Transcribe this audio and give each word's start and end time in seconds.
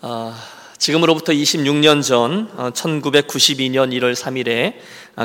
어, 0.00 0.32
지금으로부터 0.78 1.32
26년 1.32 2.04
전 2.04 2.48
어, 2.56 2.70
1992년 2.70 3.92
1월 3.98 4.14
3일에 4.14 4.74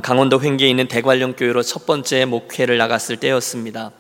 강원도 0.02 0.42
횡계에 0.42 0.68
있는 0.68 0.88
대관령 0.88 1.34
교회로 1.34 1.62
첫 1.62 1.86
번째 1.86 2.26
목회를 2.26 2.78
나갔을 2.78 3.18
때였습니다. 3.18 3.92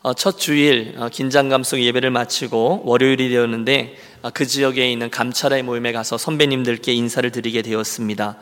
어, 0.00 0.14
첫 0.14 0.38
주일 0.38 0.94
어, 0.96 1.10
긴장감 1.10 1.62
속 1.62 1.78
예배를 1.78 2.10
마치고 2.10 2.84
월요일이 2.86 3.28
되었는데 3.28 3.96
어, 4.22 4.30
그 4.30 4.46
지역에 4.46 4.90
있는 4.90 5.10
감찰의 5.10 5.62
모임에 5.62 5.92
가서 5.92 6.16
선배님들께 6.16 6.94
인사를 6.94 7.30
드리게 7.30 7.60
되었습니다. 7.60 8.38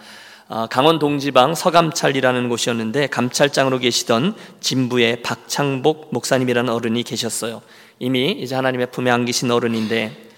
어, 0.50 0.66
강원 0.70 1.00
동지방 1.00 1.56
서감찰이라는 1.56 2.48
곳이었는데 2.48 3.08
감찰장으로 3.08 3.80
계시던 3.80 4.36
진부의 4.60 5.22
박창복 5.22 6.10
목사님이라는 6.12 6.72
어른이 6.72 7.02
계셨어요. 7.02 7.60
이미 7.98 8.30
이제 8.30 8.54
하나님의 8.54 8.92
품에 8.92 9.10
안기신 9.10 9.50
어른인데 9.50 10.30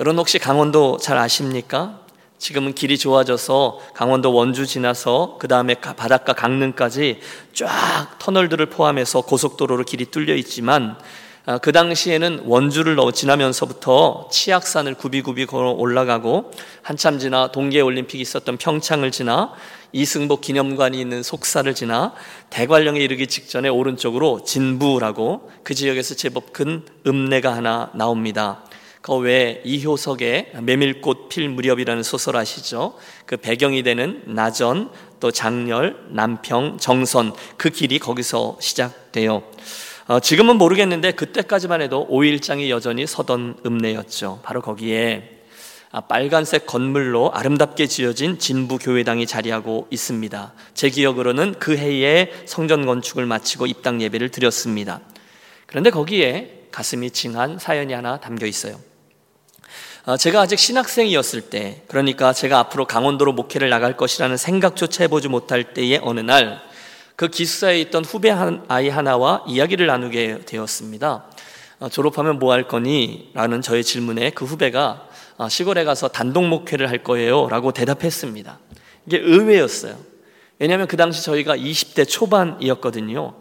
여러분 0.00 0.18
혹시 0.18 0.40
강원도 0.40 0.98
잘 0.98 1.16
아십니까? 1.18 2.00
지금은 2.38 2.74
길이 2.74 2.98
좋아져서 2.98 3.78
강원도 3.94 4.34
원주 4.34 4.66
지나서 4.66 5.36
그 5.38 5.46
다음에 5.46 5.74
바닷가 5.74 6.32
강릉까지 6.32 7.20
쫙 7.52 8.18
터널들을 8.18 8.66
포함해서 8.66 9.20
고속도로로 9.20 9.84
길이 9.84 10.06
뚫려 10.06 10.34
있지만 10.34 10.98
아, 11.46 11.58
그 11.58 11.70
당시에는 11.70 12.42
원주를 12.44 12.96
지나면서부터 13.12 14.30
치악산을 14.32 14.94
굽이굽이 14.94 15.46
걸어 15.46 15.70
올라가고 15.70 16.50
한참 16.82 17.20
지나 17.20 17.52
동계올림픽이 17.52 18.20
있었던 18.20 18.56
평창을 18.56 19.12
지나 19.12 19.52
이승복 19.92 20.40
기념관이 20.40 21.00
있는 21.00 21.22
속사를 21.22 21.72
지나 21.72 22.14
대관령에 22.50 22.98
이르기 22.98 23.28
직전에 23.28 23.68
오른쪽으로 23.68 24.42
진부라고 24.42 25.52
그 25.62 25.74
지역에서 25.74 26.16
제법 26.16 26.52
큰 26.52 26.82
읍내가 27.06 27.54
하나 27.54 27.92
나옵니다. 27.94 28.64
그 29.04 29.16
외에 29.16 29.60
이효석의 29.66 30.52
메밀꽃 30.62 31.28
필 31.28 31.50
무렵이라는 31.50 32.02
소설 32.02 32.36
아시죠? 32.36 32.94
그 33.26 33.36
배경이 33.36 33.82
되는 33.82 34.22
나전, 34.24 34.90
또 35.20 35.30
장렬, 35.30 36.06
남평, 36.08 36.78
정선 36.78 37.34
그 37.58 37.68
길이 37.68 37.98
거기서 37.98 38.56
시작돼요. 38.62 39.42
어, 40.06 40.20
지금은 40.20 40.56
모르겠는데 40.56 41.12
그때까지만 41.12 41.82
해도 41.82 42.06
오일장이 42.08 42.70
여전히 42.70 43.06
서던 43.06 43.58
읍내였죠. 43.66 44.40
바로 44.42 44.62
거기에 44.62 45.42
아, 45.90 46.00
빨간색 46.00 46.64
건물로 46.64 47.30
아름답게 47.34 47.86
지어진 47.88 48.38
진부 48.38 48.78
교회당이 48.78 49.26
자리하고 49.26 49.86
있습니다. 49.90 50.54
제 50.72 50.88
기억으로는 50.88 51.56
그 51.58 51.76
해에 51.76 52.32
성전 52.46 52.86
건축을 52.86 53.26
마치고 53.26 53.66
입당 53.66 54.00
예배를 54.00 54.30
드렸습니다. 54.30 55.02
그런데 55.66 55.90
거기에 55.90 56.68
가슴이 56.70 57.10
칭한 57.10 57.58
사연이 57.58 57.92
하나 57.92 58.18
담겨 58.18 58.46
있어요. 58.46 58.80
어, 60.06 60.18
제가 60.18 60.42
아직 60.42 60.58
신학생이었을 60.58 61.40
때, 61.48 61.82
그러니까 61.88 62.34
제가 62.34 62.58
앞으로 62.58 62.84
강원도로 62.84 63.32
목회를 63.32 63.70
나갈 63.70 63.96
것이라는 63.96 64.36
생각조차 64.36 65.04
해보지 65.04 65.28
못할 65.28 65.72
때의 65.72 65.98
어느 66.02 66.20
날, 66.20 66.60
그 67.16 67.28
기숙사에 67.28 67.80
있던 67.80 68.04
후배 68.04 68.28
한 68.28 68.66
아이 68.68 68.90
하나와 68.90 69.42
이야기를 69.46 69.86
나누게 69.86 70.40
되었습니다. 70.44 71.24
어, 71.80 71.88
졸업하면 71.88 72.38
뭐 72.38 72.52
할 72.52 72.68
거니? 72.68 73.30
라는 73.32 73.62
저의 73.62 73.82
질문에 73.82 74.30
그 74.30 74.44
후배가 74.44 75.08
어, 75.38 75.48
시골에 75.48 75.84
가서 75.84 76.08
단독 76.08 76.44
목회를 76.48 76.90
할 76.90 77.02
거예요. 77.02 77.48
라고 77.48 77.72
대답했습니다. 77.72 78.58
이게 79.06 79.18
의외였어요. 79.18 79.96
왜냐하면 80.58 80.86
그 80.86 80.98
당시 80.98 81.24
저희가 81.24 81.56
20대 81.56 82.06
초반이었거든요. 82.06 83.34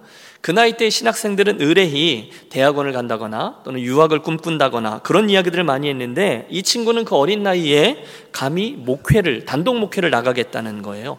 그 0.43 0.51
나이 0.51 0.75
때 0.75 0.89
신학생들은 0.89 1.61
의뢰히 1.61 2.29
대학원을 2.49 2.91
간다거나 2.91 3.61
또는 3.63 3.79
유학을 3.79 4.19
꿈꾼다거나 4.23 4.99
그런 4.99 5.29
이야기들을 5.29 5.63
많이 5.63 5.87
했는데 5.87 6.47
이 6.49 6.63
친구는 6.63 7.05
그 7.05 7.15
어린 7.15 7.43
나이에 7.43 8.03
감히 8.33 8.71
목회를 8.71 9.45
단독 9.45 9.79
목회를 9.79 10.09
나가겠다는 10.09 10.81
거예요. 10.81 11.17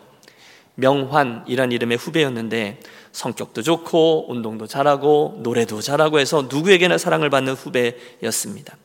명환이란 0.75 1.73
이름의 1.73 1.97
후배였는데 1.97 2.81
성격도 3.13 3.63
좋고 3.63 4.27
운동도 4.29 4.67
잘하고 4.67 5.41
노래도 5.43 5.81
잘하고 5.81 6.19
해서 6.19 6.47
누구에게나 6.51 6.99
사랑을 6.99 7.31
받는 7.31 7.55
후배였습니다. 7.55 8.77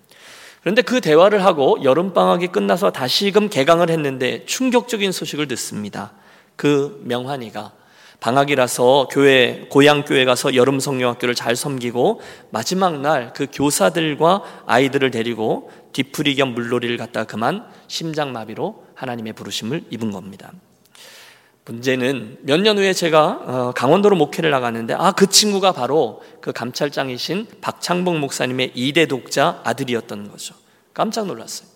그런데 0.61 0.83
그 0.83 1.01
대화를 1.01 1.43
하고 1.43 1.83
여름방학이 1.83 2.47
끝나서 2.47 2.93
다시금 2.93 3.49
개강을 3.49 3.89
했는데 3.89 4.45
충격적인 4.45 5.11
소식을 5.11 5.49
듣습니다. 5.49 6.13
그 6.55 7.01
명환이가 7.03 7.73
방학이라서 8.19 9.07
교회 9.11 9.65
고향 9.69 10.03
교회 10.03 10.25
가서 10.25 10.53
여름 10.55 10.79
성경학교를 10.79 11.35
잘 11.35 11.55
섬기고 11.55 12.21
마지막 12.51 12.99
날 12.99 13.31
그 13.33 13.47
교사들과 13.51 14.43
아이들을 14.65 15.09
데리고 15.11 15.71
뒤풀이 15.93 16.35
겸 16.35 16.49
물놀이를 16.53 16.97
갔다 16.97 17.23
그만 17.23 17.65
심장마비로 17.87 18.83
하나님의 18.95 19.33
부르심을 19.33 19.85
입은 19.89 20.11
겁니다. 20.11 20.51
문제는 21.65 22.39
몇 22.41 22.59
년 22.61 22.77
후에 22.77 22.93
제가 22.93 23.27
어, 23.45 23.71
강원도로 23.75 24.15
목회를 24.15 24.49
나갔는데 24.49 24.95
아 24.95 25.11
그 25.11 25.27
친구가 25.27 25.71
바로 25.71 26.21
그 26.41 26.51
감찰장이신 26.51 27.47
박창복 27.61 28.17
목사님의 28.17 28.71
이대 28.73 29.05
독자 29.05 29.61
아들이었던 29.63 30.29
거죠. 30.31 30.55
깜짝 30.93 31.27
놀랐어요. 31.27 31.69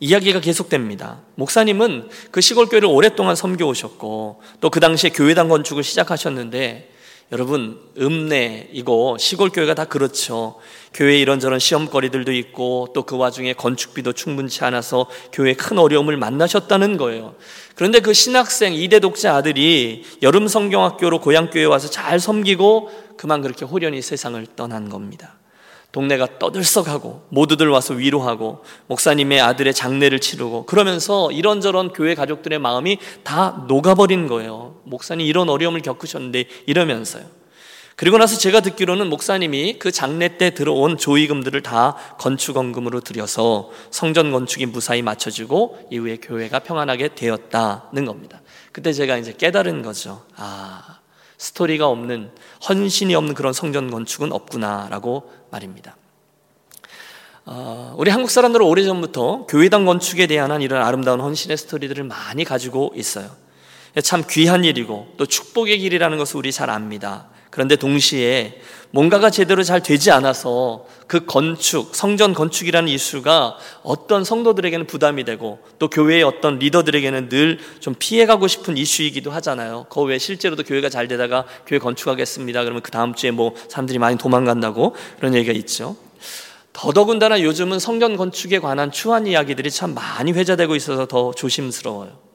이야기가 0.00 0.40
계속됩니다. 0.40 1.22
목사님은 1.36 2.08
그 2.30 2.40
시골 2.40 2.66
교회를 2.66 2.88
오랫동안 2.88 3.34
섬겨 3.36 3.66
오셨고 3.66 4.42
또 4.60 4.70
그 4.70 4.80
당시에 4.80 5.10
교회당 5.10 5.48
건축을 5.48 5.82
시작하셨는데 5.82 6.90
여러분 7.32 7.80
읍내 7.98 8.68
이거 8.72 9.16
시골 9.18 9.50
교회가 9.50 9.74
다 9.74 9.86
그렇죠. 9.86 10.56
교회 10.94 11.18
이런저런 11.18 11.58
시험거리들도 11.58 12.30
있고 12.32 12.88
또 12.94 13.02
그 13.02 13.16
와중에 13.16 13.54
건축비도 13.54 14.12
충분치 14.12 14.64
않아서 14.64 15.06
교회 15.32 15.54
큰 15.54 15.78
어려움을 15.78 16.16
만나셨다는 16.16 16.98
거예요. 16.98 17.34
그런데 17.74 18.00
그 18.00 18.12
신학생 18.12 18.74
이대 18.74 19.00
독자 19.00 19.34
아들이 19.34 20.04
여름 20.22 20.46
성경학교로 20.46 21.20
고향 21.20 21.50
교회 21.50 21.64
와서 21.64 21.88
잘 21.90 22.20
섬기고 22.20 22.90
그만 23.16 23.42
그렇게 23.42 23.64
호련히 23.64 24.02
세상을 24.02 24.46
떠난 24.54 24.88
겁니다. 24.88 25.34
동네가 25.96 26.38
떠들썩하고 26.38 27.22
모두들 27.30 27.70
와서 27.70 27.94
위로하고 27.94 28.62
목사님의 28.86 29.40
아들의 29.40 29.72
장례를 29.72 30.20
치르고 30.20 30.66
그러면서 30.66 31.32
이런저런 31.32 31.94
교회 31.94 32.14
가족들의 32.14 32.58
마음이 32.58 32.98
다 33.22 33.64
녹아버린 33.66 34.26
거예요. 34.26 34.78
목사님 34.84 35.26
이런 35.26 35.48
어려움을 35.48 35.80
겪으셨는데 35.80 36.44
이러면서요. 36.66 37.24
그리고 37.96 38.18
나서 38.18 38.36
제가 38.36 38.60
듣기로는 38.60 39.08
목사님이 39.08 39.78
그 39.78 39.90
장례 39.90 40.36
때 40.36 40.50
들어온 40.52 40.98
조의금들을 40.98 41.62
다 41.62 41.96
건축원금으로 42.18 43.00
들여서 43.00 43.70
성전 43.90 44.32
건축이 44.32 44.66
무사히 44.66 45.00
맞춰지고 45.00 45.78
이후에 45.90 46.18
교회가 46.18 46.58
평안하게 46.58 47.14
되었다는 47.14 48.04
겁니다. 48.04 48.42
그때 48.70 48.92
제가 48.92 49.16
이제 49.16 49.32
깨달은 49.32 49.80
거죠. 49.80 50.26
아, 50.36 50.98
스토리가 51.38 51.86
없는 51.88 52.30
헌신이 52.68 53.14
없는 53.14 53.34
그런 53.34 53.52
성전 53.52 53.90
건축은 53.90 54.32
없구나라고 54.32 55.30
말입니다. 55.50 55.96
어, 57.44 57.94
우리 57.96 58.10
한국 58.10 58.30
사람들은 58.30 58.66
오래전부터 58.66 59.46
교회당 59.46 59.84
건축에 59.84 60.26
대한 60.26 60.60
이런 60.62 60.82
아름다운 60.82 61.20
헌신의 61.20 61.56
스토리들을 61.56 62.02
많이 62.04 62.44
가지고 62.44 62.92
있어요. 62.96 63.30
참 64.02 64.22
귀한 64.28 64.64
일이고 64.64 65.14
또 65.16 65.26
축복의 65.26 65.78
길이라는 65.78 66.18
것을 66.18 66.36
우리 66.36 66.52
잘 66.52 66.70
압니다. 66.70 67.28
그런데 67.50 67.76
동시에 67.76 68.60
뭔가가 68.90 69.30
제대로 69.30 69.62
잘 69.62 69.82
되지 69.82 70.10
않아서 70.10 70.86
그 71.06 71.24
건축, 71.24 71.94
성전 71.94 72.34
건축이라는 72.34 72.88
이슈가 72.90 73.56
어떤 73.82 74.24
성도들에게는 74.24 74.86
부담이 74.86 75.24
되고 75.24 75.60
또 75.78 75.88
교회의 75.88 76.22
어떤 76.22 76.58
리더들에게는 76.58 77.28
늘 77.30 77.58
좀 77.80 77.94
피해가고 77.98 78.46
싶은 78.48 78.76
이슈이기도 78.76 79.30
하잖아요. 79.30 79.86
그 79.88 80.02
외에 80.02 80.18
실제로도 80.18 80.64
교회가 80.64 80.88
잘 80.88 81.08
되다가 81.08 81.46
교회 81.66 81.78
건축하겠습니다. 81.78 82.62
그러면 82.64 82.82
그 82.82 82.90
다음 82.90 83.14
주에 83.14 83.30
뭐 83.30 83.54
사람들이 83.68 83.98
많이 83.98 84.18
도망간다고 84.18 84.94
그런 85.18 85.34
얘기가 85.34 85.52
있죠. 85.58 85.96
더더군다나 86.72 87.42
요즘은 87.42 87.78
성전 87.78 88.16
건축에 88.16 88.58
관한 88.58 88.92
추한 88.92 89.26
이야기들이 89.26 89.70
참 89.70 89.94
많이 89.94 90.32
회자되고 90.32 90.76
있어서 90.76 91.06
더 91.06 91.32
조심스러워요. 91.32 92.25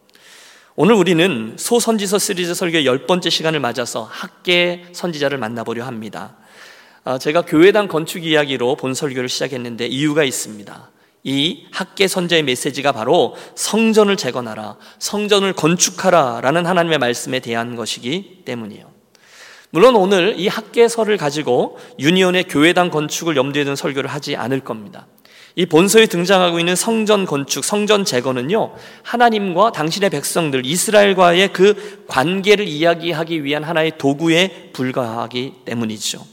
오늘 0.77 0.95
우리는 0.95 1.55
소선지서 1.59 2.17
시리즈 2.17 2.53
설교 2.53 2.85
열 2.85 3.05
번째 3.05 3.29
시간을 3.29 3.59
맞아서 3.59 4.07
학계 4.09 4.85
선지자를 4.93 5.37
만나보려 5.37 5.85
합니다. 5.85 6.37
아, 7.03 7.17
제가 7.17 7.41
교회당 7.41 7.89
건축 7.89 8.23
이야기로 8.23 8.77
본 8.77 8.93
설교를 8.93 9.27
시작했는데 9.27 9.87
이유가 9.87 10.23
있습니다. 10.23 10.89
이 11.23 11.65
학계 11.73 12.07
선자의 12.07 12.43
메시지가 12.43 12.93
바로 12.93 13.35
성전을 13.55 14.15
재건하라, 14.15 14.77
성전을 14.97 15.53
건축하라 15.53 16.39
라는 16.39 16.65
하나님의 16.65 16.99
말씀에 16.99 17.39
대한 17.39 17.75
것이기 17.75 18.43
때문이에요. 18.45 18.89
물론 19.71 19.97
오늘 19.97 20.35
이 20.39 20.47
학계서를 20.47 21.17
가지고 21.17 21.79
유니온의 21.99 22.45
교회당 22.45 22.91
건축을 22.91 23.35
염두에 23.35 23.65
둔 23.65 23.75
설교를 23.75 24.09
하지 24.09 24.37
않을 24.37 24.61
겁니다. 24.61 25.05
이 25.55 25.65
본서에 25.65 26.05
등장하고 26.05 26.59
있는 26.59 26.75
성전 26.75 27.25
건축, 27.25 27.65
성전 27.65 28.05
재건은요, 28.05 28.73
하나님과 29.03 29.71
당신의 29.71 30.09
백성들, 30.09 30.65
이스라엘과의 30.65 31.51
그 31.51 32.05
관계를 32.07 32.67
이야기하기 32.67 33.43
위한 33.43 33.63
하나의 33.63 33.97
도구에 33.97 34.69
불과하기 34.73 35.53
때문이죠. 35.65 36.25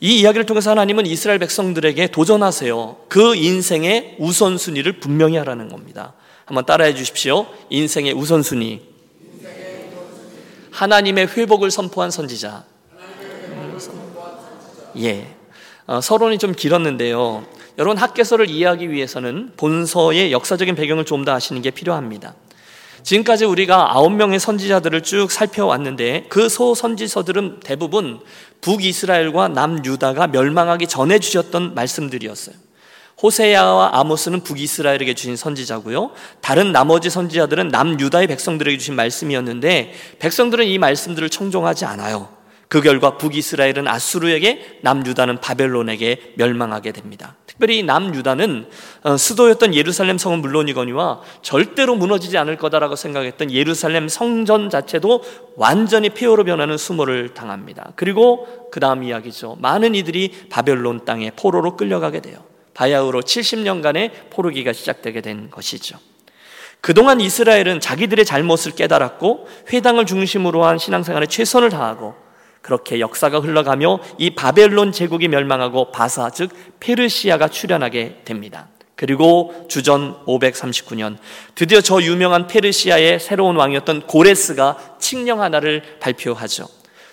이 0.00 0.20
이야기를 0.20 0.46
통해서 0.46 0.70
하나님은 0.70 1.06
이스라엘 1.06 1.38
백성들에게 1.40 2.06
도전하세요. 2.08 2.96
그 3.08 3.34
인생의 3.34 4.16
우선순위를 4.18 5.00
분명히 5.00 5.36
하라는 5.36 5.68
겁니다. 5.68 6.14
한번 6.44 6.64
따라해 6.64 6.94
주십시오. 6.94 7.46
인생의 7.68 8.14
우선순위. 8.14 8.80
하나님의 10.70 11.26
회복을 11.36 11.70
선포한 11.70 12.10
선지자. 12.10 12.64
예. 14.98 15.26
어, 15.86 16.00
서론이 16.00 16.38
좀 16.38 16.52
길었는데요. 16.52 17.44
여러분 17.78 17.96
학계서를 17.96 18.50
이해하기 18.50 18.90
위해서는 18.90 19.52
본서의 19.56 20.32
역사적인 20.32 20.74
배경을 20.74 21.04
좀 21.04 21.24
더 21.24 21.32
아시는 21.32 21.62
게 21.62 21.70
필요합니다. 21.70 22.34
지금까지 23.02 23.44
우리가 23.44 23.94
아홉 23.96 24.12
명의 24.12 24.38
선지자들을 24.38 25.02
쭉 25.02 25.30
살펴왔는데 25.30 26.26
그 26.28 26.48
소선지서들은 26.48 27.60
대부분 27.60 28.20
북이스라엘과 28.60 29.48
남유다가 29.48 30.26
멸망하기 30.28 30.86
전에 30.86 31.18
주셨던 31.18 31.74
말씀들이었어요. 31.74 32.54
호세야와 33.22 33.98
아모스는 33.98 34.42
북이스라엘에게 34.42 35.14
주신 35.14 35.36
선지자고요. 35.36 36.12
다른 36.40 36.70
나머지 36.70 37.10
선지자들은 37.10 37.68
남유다의 37.68 38.28
백성들에게 38.28 38.78
주신 38.78 38.94
말씀이었는데 38.94 39.92
백성들은 40.20 40.66
이 40.66 40.78
말씀들을 40.78 41.28
청종하지 41.30 41.84
않아요. 41.84 42.37
그 42.68 42.82
결과 42.82 43.16
북이스라엘은 43.16 43.88
아수르에게 43.88 44.80
남유다는 44.82 45.40
바벨론에게 45.40 46.34
멸망하게 46.36 46.92
됩니다. 46.92 47.36
특별히 47.46 47.82
남유다는 47.82 48.68
어, 49.04 49.16
수도였던 49.16 49.74
예루살렘 49.74 50.18
성은 50.18 50.40
물론이거니와 50.40 51.22
절대로 51.42 51.96
무너지지 51.96 52.36
않을 52.36 52.56
거다라고 52.56 52.94
생각했던 52.94 53.50
예루살렘 53.50 54.08
성전 54.08 54.68
자체도 54.68 55.24
완전히 55.56 56.10
폐허로 56.10 56.44
변하는 56.44 56.76
수모를 56.76 57.34
당합니다. 57.34 57.92
그리고 57.96 58.68
그 58.70 58.80
다음 58.80 59.02
이야기죠. 59.02 59.56
많은 59.60 59.94
이들이 59.94 60.48
바벨론 60.50 61.04
땅에 61.04 61.30
포로로 61.34 61.76
끌려가게 61.76 62.20
돼요. 62.20 62.38
바야흐로 62.74 63.22
70년간의 63.22 64.30
포로기가 64.30 64.72
시작되게 64.72 65.20
된 65.20 65.50
것이죠. 65.50 65.98
그동안 66.80 67.20
이스라엘은 67.20 67.80
자기들의 67.80 68.24
잘못을 68.24 68.72
깨달았고 68.76 69.48
회당을 69.72 70.06
중심으로 70.06 70.64
한 70.64 70.78
신앙생활에 70.78 71.26
최선을 71.26 71.70
다하고 71.70 72.27
그렇게 72.68 73.00
역사가 73.00 73.40
흘러가며 73.40 73.98
이 74.18 74.28
바벨론 74.28 74.92
제국이 74.92 75.26
멸망하고 75.26 75.90
바사 75.90 76.28
즉 76.28 76.50
페르시아가 76.80 77.48
출현하게 77.48 78.20
됩니다. 78.26 78.68
그리고 78.94 79.64
주전 79.68 80.26
539년 80.26 81.16
드디어 81.54 81.80
저 81.80 82.02
유명한 82.02 82.46
페르시아의 82.46 83.20
새로운 83.20 83.56
왕이었던 83.56 84.02
고레스가 84.02 84.96
칙령 84.98 85.40
하나를 85.40 85.82
발표하죠. 86.00 86.66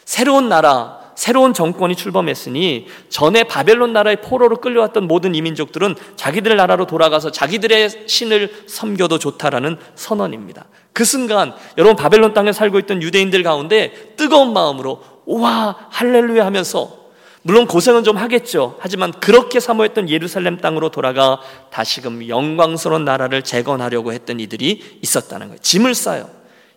새로운 0.03 0.49
나라, 0.49 0.99
새로운 1.15 1.53
정권이 1.53 1.95
출범했으니 1.95 2.87
전에 3.07 3.45
바벨론 3.45 3.93
나라의 3.93 4.17
포로로 4.19 4.57
끌려왔던 4.57 5.07
모든 5.07 5.35
이민족들은 5.35 5.95
자기들 6.17 6.53
나라로 6.57 6.85
돌아가서 6.85 7.31
자기들의 7.31 8.07
신을 8.07 8.65
섬겨도 8.67 9.19
좋다라는 9.19 9.77
선언입니다. 9.95 10.65
그 10.91 11.05
순간 11.05 11.53
여러분 11.77 11.95
바벨론 11.95 12.33
땅에 12.33 12.51
살고 12.51 12.79
있던 12.79 13.01
유대인들 13.01 13.41
가운데 13.43 14.13
뜨거운 14.17 14.51
마음으로 14.51 15.14
와 15.25 15.87
할렐루야 15.89 16.45
하면서 16.45 17.05
물론 17.41 17.67
고생은 17.67 18.03
좀 18.03 18.17
하겠죠. 18.17 18.75
하지만 18.79 19.11
그렇게 19.11 19.59
사모했던 19.59 20.09
예루살렘 20.09 20.57
땅으로 20.57 20.89
돌아가 20.89 21.39
다시금 21.71 22.27
영광스러운 22.27 23.05
나라를 23.05 23.43
재건하려고 23.43 24.13
했던 24.13 24.39
이들이 24.39 24.99
있었다는 25.03 25.47
거예요. 25.49 25.59
짐을 25.61 25.93
싸요. 25.93 26.27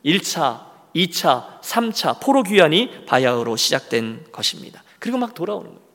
1차, 0.04 0.60
2차, 0.94 1.60
3차 1.62 2.20
포로 2.20 2.42
귀환이 2.42 3.06
바야흐로 3.06 3.56
시작된 3.56 4.26
것입니다. 4.30 4.82
그리고 4.98 5.16
막 5.16 5.34
돌아오는 5.34 5.68
거예요. 5.68 5.88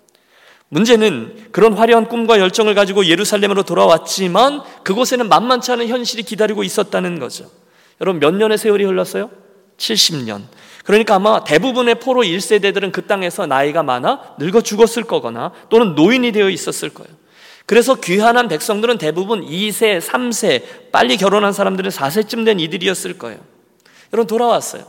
문제는 0.70 1.50
그런 1.52 1.74
화려한 1.74 2.08
꿈과 2.08 2.40
열정을 2.40 2.74
가지고 2.74 3.06
예루살렘으로 3.06 3.62
돌아왔지만 3.62 4.64
그곳에는 4.84 5.30
만만치 5.30 5.72
않은 5.72 5.88
현실이 5.88 6.24
기다리고 6.24 6.64
있었다는 6.64 7.20
거죠. 7.20 7.48
여러분 8.02 8.20
몇 8.20 8.34
년의 8.34 8.58
세월이 8.58 8.84
흘렀어요? 8.86 9.30
70년. 9.78 10.42
그러니까 10.84 11.16
아마 11.16 11.44
대부분의 11.44 11.96
포로 11.96 12.22
1세대들은 12.22 12.92
그 12.92 13.06
땅에서 13.08 13.46
나이가 13.46 13.84
많아 13.84 14.36
늙어 14.38 14.62
죽었을 14.62 15.04
거거나 15.04 15.52
또는 15.70 15.96
노인이 15.96 16.32
되어 16.32 16.50
있었을 16.50 16.90
거예요. 16.90 17.12
그래서 17.66 17.96
귀환한 17.96 18.50
백성들은 18.50 18.98
대부분 18.98 19.46
2세, 19.46 20.02
3세, 20.02 20.92
빨리 20.92 21.16
결혼한 21.16 21.54
사람들은 21.54 21.90
4세쯤 21.90 22.46
된 22.46 22.60
이들이었을 22.60 23.18
거예요. 23.18 23.40
여러분 24.12 24.28
돌아왔어요. 24.28 24.84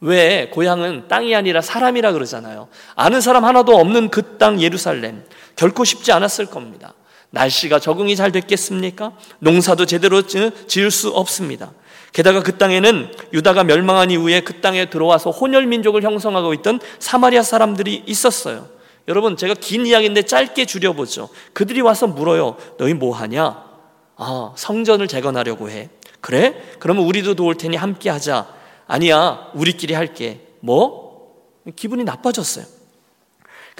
왜 0.00 0.48
고향은 0.50 1.08
땅이 1.08 1.34
아니라 1.34 1.60
사람이라 1.60 2.12
그러잖아요. 2.12 2.68
아는 2.94 3.20
사람 3.20 3.44
하나도 3.44 3.76
없는 3.76 4.08
그 4.10 4.38
땅 4.38 4.60
예루살렘 4.60 5.24
결코 5.56 5.84
쉽지 5.84 6.12
않았을 6.12 6.46
겁니다. 6.46 6.94
날씨가 7.30 7.78
적응이 7.78 8.16
잘 8.16 8.32
됐겠습니까? 8.32 9.12
농사도 9.38 9.86
제대로 9.86 10.22
지을 10.26 10.90
수 10.90 11.10
없습니다. 11.10 11.72
게다가 12.12 12.42
그 12.42 12.58
땅에는 12.58 13.12
유다가 13.32 13.62
멸망한 13.64 14.10
이후에 14.10 14.40
그 14.40 14.60
땅에 14.60 14.90
들어와서 14.90 15.30
혼혈 15.30 15.66
민족을 15.66 16.02
형성하고 16.02 16.54
있던 16.54 16.80
사마리아 16.98 17.42
사람들이 17.42 18.02
있었어요. 18.06 18.68
여러분 19.08 19.36
제가 19.36 19.54
긴 19.54 19.86
이야기인데 19.86 20.22
짧게 20.22 20.66
줄여보죠. 20.66 21.28
그들이 21.52 21.80
와서 21.80 22.06
물어요. 22.06 22.56
너희 22.78 22.94
뭐 22.94 23.14
하냐? 23.14 23.64
아, 24.16 24.52
성전을 24.56 25.08
재건하려고 25.08 25.70
해. 25.70 25.88
그래? 26.20 26.54
그러면 26.78 27.04
우리도 27.04 27.34
도울 27.34 27.56
테니 27.56 27.76
함께 27.76 28.10
하자. 28.10 28.46
아니야, 28.86 29.50
우리끼리 29.54 29.94
할게. 29.94 30.46
뭐? 30.60 31.32
기분이 31.76 32.04
나빠졌어요. 32.04 32.79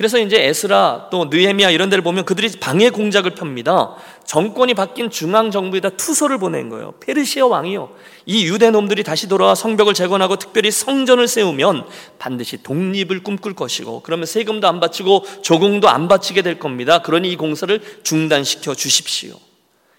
그래서 0.00 0.18
이제 0.18 0.42
에스라 0.42 1.08
또 1.10 1.26
느헤미야 1.26 1.68
이런 1.68 1.90
데를 1.90 2.02
보면 2.02 2.24
그들이 2.24 2.48
방해 2.58 2.88
공작을 2.88 3.32
펴니다. 3.32 3.96
정권이 4.24 4.72
바뀐 4.72 5.10
중앙 5.10 5.50
정부에다 5.50 5.90
투서를 5.90 6.38
보낸 6.38 6.70
거예요. 6.70 6.94
페르시아 7.00 7.44
왕이요. 7.44 7.90
이 8.24 8.46
유대 8.46 8.70
놈들이 8.70 9.04
다시 9.04 9.28
돌아와 9.28 9.54
성벽을 9.54 9.92
재건하고 9.92 10.36
특별히 10.36 10.70
성전을 10.70 11.28
세우면 11.28 11.84
반드시 12.18 12.62
독립을 12.62 13.22
꿈꿀 13.22 13.54
것이고 13.54 14.00
그러면 14.00 14.24
세금도 14.24 14.66
안 14.66 14.80
바치고 14.80 15.42
조공도 15.42 15.90
안 15.90 16.08
바치게 16.08 16.40
될 16.40 16.58
겁니다. 16.58 17.02
그러니 17.02 17.30
이 17.30 17.36
공사를 17.36 17.78
중단시켜 18.02 18.74
주십시오. 18.74 19.34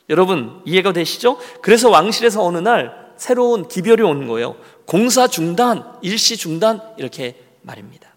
여러분 0.10 0.62
이해가 0.66 0.94
되시죠? 0.94 1.38
그래서 1.62 1.92
왕실에서 1.92 2.44
어느 2.44 2.58
날 2.58 2.92
새로운 3.18 3.68
기별이 3.68 4.02
온 4.02 4.26
거예요. 4.26 4.56
공사 4.88 5.28
중단, 5.28 5.84
일시 6.02 6.38
중단 6.38 6.82
이렇게 6.98 7.36
말입니다. 7.62 8.11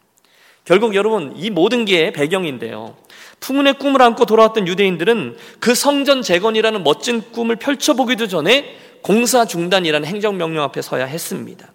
결국 0.64 0.94
여러분 0.94 1.34
이 1.36 1.50
모든 1.50 1.84
게 1.84 2.12
배경인데요. 2.12 2.96
풍운의 3.40 3.74
꿈을 3.74 4.00
안고 4.00 4.24
돌아왔던 4.24 4.66
유대인들은 4.66 5.36
그 5.60 5.74
성전 5.74 6.22
재건이라는 6.22 6.82
멋진 6.82 7.20
꿈을 7.32 7.56
펼쳐보기도 7.56 8.26
전에 8.26 8.76
공사 9.02 9.44
중단이라는 9.44 10.06
행정명령 10.06 10.62
앞에 10.64 10.80
서야 10.80 11.04
했습니다. 11.04 11.70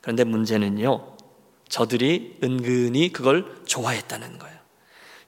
그런데 0.00 0.22
문제는요, 0.22 1.16
저들이 1.68 2.36
은근히 2.42 3.12
그걸 3.12 3.44
좋아했다는 3.66 4.38
거예요. 4.38 4.57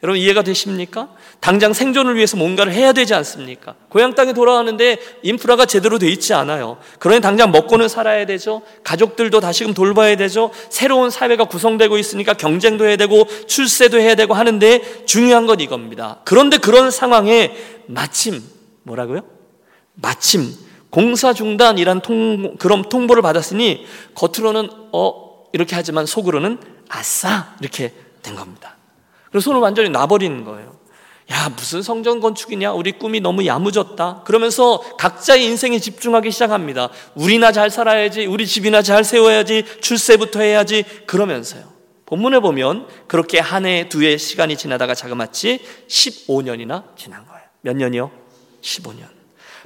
여러분 0.03 0.19
이해가 0.19 0.43
되십니까? 0.43 1.09
당장 1.41 1.75
생존을 1.75 2.17
위해서 2.17 2.39
뭔가를 2.39 2.73
해야 2.73 2.93
되지 2.93 3.13
않습니까? 3.13 3.75
고향 3.91 4.15
땅에 4.15 4.33
돌아가는데 4.33 4.99
인프라가 5.23 5.67
제대로 5.67 5.99
돼 5.99 6.09
있지 6.09 6.33
않아요. 6.33 6.79
그러니 6.99 7.21
당장 7.21 7.51
먹고는 7.53 7.89
살아야 7.89 8.25
되죠. 8.25 8.63
가족들도 8.83 9.41
다시금 9.41 9.75
돌봐야 9.75 10.17
되죠. 10.17 10.53
새로운 10.71 11.11
사회가 11.11 11.45
구성되고 11.45 11.99
있으니까 11.99 12.33
경쟁도 12.33 12.87
해야 12.87 12.97
되고 12.97 13.27
출세도 13.47 14.01
해야 14.01 14.15
되고 14.15 14.33
하는데 14.33 15.05
중요한 15.05 15.47
건 15.47 15.61
이겁니다. 15.61 16.21
그런데 16.25 16.57
그런 16.57 16.91
상황에 16.91 17.55
마침 17.87 18.43
뭐라고요? 18.85 19.21
마침 19.95 20.51
공사 20.89 21.35
중단이란 21.35 22.01
통, 22.01 22.57
그런 22.57 22.89
통보를 22.89 23.23
받았으니 23.23 23.87
겉으로는 24.15 24.71
어 24.93 25.45
이렇게 25.53 25.77
하지만 25.77 26.07
속으로는 26.07 26.59
아싸 26.89 27.55
이렇게 27.61 27.93
된 28.23 28.35
겁니다. 28.35 28.80
그래서 29.31 29.45
손을 29.45 29.61
완전히 29.61 29.89
놔버리는 29.91 30.45
거예요. 30.45 30.79
야, 31.33 31.49
무슨 31.57 31.81
성전 31.83 32.19
건축이냐? 32.19 32.73
우리 32.73 32.91
꿈이 32.93 33.21
너무 33.21 33.47
야무졌다. 33.47 34.23
그러면서 34.25 34.81
각자의 34.99 35.45
인생에 35.45 35.79
집중하기 35.79 36.33
시작합니다. 36.33 36.91
우리나 37.15 37.53
잘 37.53 37.71
살아야지, 37.71 38.27
우리 38.27 38.47
집이나 38.49 38.83
잘 38.83 39.05
세워야지, 39.05 39.65
출세부터 39.81 40.41
해야지, 40.41 40.85
그러면서요. 41.07 41.63
본문에 42.07 42.41
보면 42.41 42.89
그렇게 43.07 43.39
한 43.39 43.65
해, 43.67 43.89
두 43.89 44.03
해 44.03 44.17
시간이 44.17 44.57
지나다가 44.57 44.97
자그마치 44.97 45.61
15년이나 45.89 46.97
지난 46.97 47.25
거예요. 47.27 47.43
몇 47.61 47.77
년이요? 47.77 48.11
15년. 48.63 49.05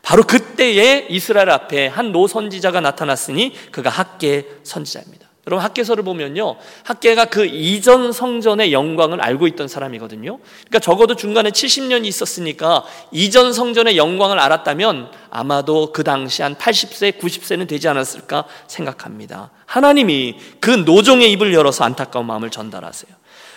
바로 0.02 0.22
그때에 0.24 1.06
이스라엘 1.08 1.48
앞에 1.48 1.86
한 1.86 2.12
노 2.12 2.26
선지자가 2.26 2.82
나타났으니 2.82 3.54
그가 3.72 3.88
학계 3.88 4.46
선지자입니다. 4.64 5.23
여러분 5.46 5.62
학계서를 5.62 6.04
보면요. 6.04 6.56
학계가 6.84 7.26
그 7.26 7.44
이전 7.44 8.12
성전의 8.12 8.72
영광을 8.72 9.20
알고 9.20 9.46
있던 9.48 9.68
사람이거든요. 9.68 10.38
그러니까 10.38 10.78
적어도 10.78 11.14
중간에 11.16 11.50
70년이 11.50 12.06
있었으니까 12.06 12.84
이전 13.12 13.52
성전의 13.52 13.96
영광을 13.96 14.38
알았다면 14.38 15.10
아마도 15.30 15.92
그 15.92 16.02
당시 16.02 16.42
한 16.42 16.54
80세, 16.54 17.18
90세는 17.18 17.68
되지 17.68 17.88
않았을까 17.88 18.44
생각합니다. 18.66 19.50
하나님이 19.66 20.36
그 20.60 20.70
노종의 20.70 21.30
입을 21.32 21.52
열어서 21.52 21.84
안타까운 21.84 22.26
마음을 22.26 22.50
전달하세요. 22.50 23.12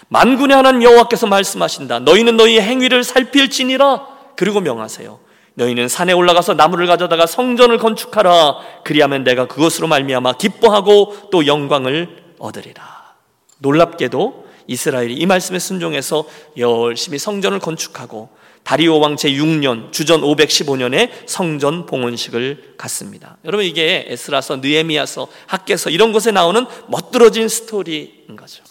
만군의 0.10 0.56
하나님 0.56 0.84
여호와께서 0.84 1.27
말씀하신다. 1.27 2.00
너희는 2.00 2.38
너희의 2.38 2.62
행위를 2.62 3.03
살필지니라. 3.03 4.08
그리고 4.36 4.60
명하세요. 4.60 5.26
너희는 5.58 5.88
산에 5.88 6.14
올라가서 6.14 6.54
나무를 6.54 6.86
가져다가 6.86 7.26
성전을 7.26 7.80
건축하라. 7.80 8.58
그리하면 8.84 9.24
내가 9.24 9.48
그것으로 9.48 9.88
말미암아 9.88 10.34
기뻐하고 10.34 11.30
또 11.32 11.48
영광을 11.48 12.36
얻으리라. 12.38 13.16
놀랍게도 13.58 14.46
이스라엘이 14.68 15.16
이 15.16 15.26
말씀에 15.26 15.58
순종해서 15.58 16.26
열심히 16.58 17.18
성전을 17.18 17.58
건축하고 17.60 18.30
다리오 18.64 19.00
왕 19.00 19.16
제6년 19.16 19.92
주전 19.92 20.22
515년에 20.22 21.10
성전 21.26 21.88
봉헌식을 21.88 22.76
갖습니다. 22.78 23.38
여러분 23.44 23.66
이게 23.66 24.06
에스라서 24.10 24.58
느헤미야서 24.58 25.28
학계서 25.48 25.90
이런 25.90 26.12
곳에 26.12 26.32
나오는 26.32 26.68
멋들어진 26.88 27.48
스토리인 27.48 28.36
거죠. 28.36 28.64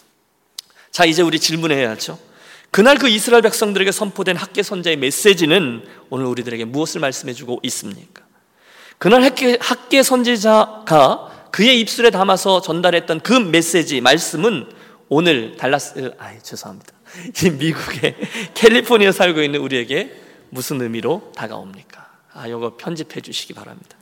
자, 0.91 1.03
이제 1.03 1.21
우리 1.21 1.39
질문해야죠. 1.39 2.17
그날 2.71 2.97
그 2.97 3.07
이스라엘 3.07 3.41
백성들에게 3.41 3.91
선포된 3.91 4.35
학계 4.35 4.61
선자의 4.61 4.97
메시지는 4.97 5.85
오늘 6.09 6.25
우리들에게 6.25 6.65
무엇을 6.65 7.01
말씀해 7.01 7.33
주고 7.33 7.59
있습니까? 7.63 8.23
그날 8.97 9.23
학계, 9.23 9.57
학계 9.59 10.03
선지자가 10.03 11.49
그의 11.51 11.79
입술에 11.79 12.09
담아서 12.09 12.61
전달했던 12.61 13.21
그 13.21 13.33
메시지, 13.33 14.01
말씀은 14.01 14.69
오늘 15.09 15.55
달라스, 15.57 16.13
아 16.17 16.37
죄송합니다. 16.39 16.93
이 17.45 17.49
미국의 17.51 18.15
캘리포니아 18.53 19.11
살고 19.11 19.41
있는 19.41 19.61
우리에게 19.61 20.21
무슨 20.49 20.81
의미로 20.81 21.31
다가옵니까? 21.35 22.07
아, 22.33 22.47
이거 22.47 22.75
편집해 22.77 23.21
주시기 23.21 23.53
바랍니다. 23.53 23.97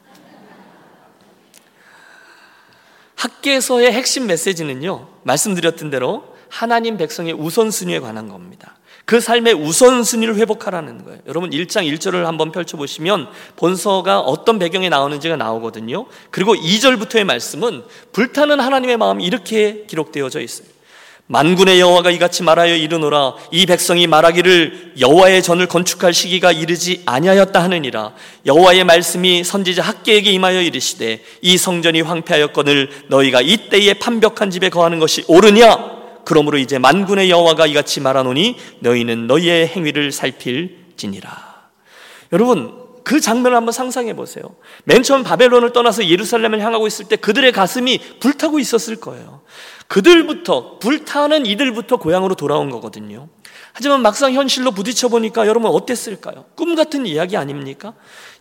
학계에서의 3.15 3.91
핵심 3.91 4.27
메시지는요, 4.27 5.07
말씀드렸던 5.23 5.89
대로 5.89 6.34
하나님 6.49 6.97
백성의 6.97 7.33
우선순위에 7.33 7.99
관한 7.99 8.29
겁니다. 8.29 8.75
그 9.05 9.19
삶의 9.19 9.53
우선순위를 9.53 10.35
회복하라는 10.35 11.03
거예요. 11.03 11.19
여러분 11.27 11.51
1장 11.51 11.87
1절을 11.93 12.23
한번 12.23 12.51
펼쳐보시면 12.51 13.27
본서가 13.55 14.19
어떤 14.19 14.57
배경에 14.57 14.89
나오는지가 14.89 15.35
나오거든요. 15.35 16.07
그리고 16.31 16.55
2절부터의 16.55 17.23
말씀은 17.23 17.83
불타는 18.11 18.59
하나님의 18.59 18.97
마음이 18.97 19.23
이렇게 19.23 19.85
기록되어져 19.87 20.41
있어요. 20.41 20.75
만군의 21.27 21.79
여호와가 21.79 22.11
이같이 22.11 22.43
말하여 22.43 22.75
이르노라 22.75 23.33
이 23.49 23.65
백성이 23.65 24.05
말하기를 24.05 24.93
여호와의 24.99 25.41
전을 25.41 25.65
건축할 25.65 26.13
시기가 26.13 26.51
이르지 26.51 27.01
아니하였다 27.07 27.63
하느니라 27.63 28.13
여호와의 28.45 28.83
말씀이 28.83 29.43
선지자 29.43 29.81
학계에게 29.81 30.29
임하여 30.31 30.61
이르시되 30.61 31.23
이 31.41 31.57
성전이 31.57 32.01
황폐하였거늘 32.01 32.89
너희가 33.07 33.41
이때에 33.41 33.95
판벽한 33.95 34.51
집에 34.51 34.69
거하는 34.69 34.99
것이 34.99 35.23
옳으냐 35.27 35.94
그러므로 36.25 36.57
이제 36.57 36.77
만군의 36.79 37.29
여호와가 37.29 37.67
이같이 37.67 38.01
말하노니 38.01 38.57
너희는 38.79 39.27
너희의 39.27 39.67
행위를 39.67 40.11
살필지니라. 40.11 41.55
여러분 42.33 42.85
그 43.03 43.21
장면을 43.21 43.55
한번 43.55 43.71
상상해 43.71 44.15
보세요. 44.15 44.55
맨 44.83 45.03
처음 45.03 45.23
바벨론을 45.23 45.71
떠나서 45.73 46.07
예루살렘을 46.07 46.59
향하고 46.59 46.87
있을 46.87 47.05
때 47.05 47.15
그들의 47.15 47.51
가슴이 47.51 47.99
불타고 48.19 48.59
있었을 48.59 48.95
거예요. 48.95 49.41
그들부터 49.87 50.79
불타는 50.79 51.45
이들부터 51.45 51.97
고향으로 51.97 52.33
돌아온 52.33 52.71
거거든요. 52.71 53.29
하지만 53.73 54.01
막상 54.01 54.33
현실로 54.33 54.71
부딪혀 54.71 55.09
보니까 55.09 55.45
여러분 55.45 55.69
어땠을까요? 55.69 56.45
꿈 56.55 56.75
같은 56.75 57.05
이야기 57.05 57.37
아닙니까? 57.37 57.93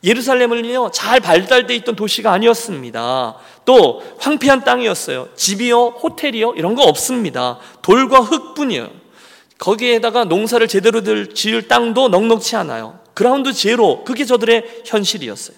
예루살렘은요 0.04 0.90
잘 0.92 1.18
발달돼 1.20 1.74
있던 1.76 1.96
도시가 1.96 2.30
아니었습니다. 2.30 3.36
또 3.64 4.02
황폐한 4.18 4.62
땅이었어요. 4.64 5.30
집이요, 5.34 5.86
호텔이요 6.02 6.54
이런 6.56 6.74
거 6.74 6.82
없습니다. 6.82 7.58
돌과 7.82 8.20
흙뿐이에요. 8.20 8.90
거기에다가 9.58 10.24
농사를 10.24 10.66
제대로 10.68 11.02
지을 11.32 11.68
땅도 11.68 12.08
넉넉치 12.08 12.56
않아요. 12.56 13.00
그라운드 13.14 13.52
제로 13.52 14.04
그게 14.04 14.24
저들의 14.24 14.82
현실이었어요. 14.84 15.56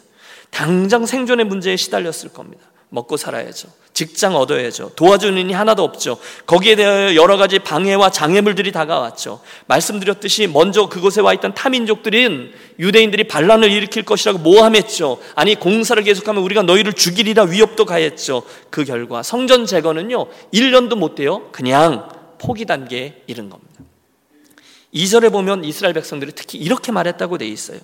당장 0.51 1.07
생존의 1.07 1.47
문제에 1.47 1.77
시달렸을 1.77 2.33
겁니다. 2.33 2.63
먹고 2.89 3.17
살아야죠. 3.17 3.69
직장 3.93 4.37
얻어야죠. 4.37 4.91
도와주는 4.95 5.49
이이 5.49 5.55
하나도 5.55 5.83
없죠. 5.83 6.19
거기에 6.45 6.77
대하여 6.77 7.15
여러 7.15 7.39
가지 7.39 7.59
방해와 7.59 8.11
장애물들이 8.11 8.71
다가왔죠. 8.71 9.41
말씀드렸듯이 9.67 10.49
먼저 10.49 10.89
그곳에 10.89 11.23
와 11.23 11.33
있던 11.33 11.55
타민족들은 11.55 12.53
유대인들이 12.79 13.25
반란을 13.25 13.73
일으킬 13.73 14.03
것이라고 14.03 14.39
모함했죠. 14.41 15.19
아니 15.35 15.55
공사를 15.55 16.01
계속하면 16.03 16.43
우리가 16.43 16.63
너희를 16.63 16.93
죽이리라 16.93 17.45
위협도 17.45 17.87
가했죠. 17.87 18.43
그 18.69 18.85
결과 18.85 19.23
성전 19.23 19.65
재건은요 19.65 20.27
1년도 20.53 20.97
못 20.97 21.15
돼요. 21.15 21.49
그냥 21.53 22.11
포기 22.39 22.67
단계에 22.67 23.23
이른 23.27 23.49
겁니다. 23.49 23.73
2절에 24.93 25.33
보면 25.33 25.65
이스라엘 25.65 25.95
백성들이 25.95 26.33
특히 26.35 26.59
이렇게 26.59 26.93
말했다고 26.93 27.39
돼 27.39 27.47
있어요. 27.47 27.79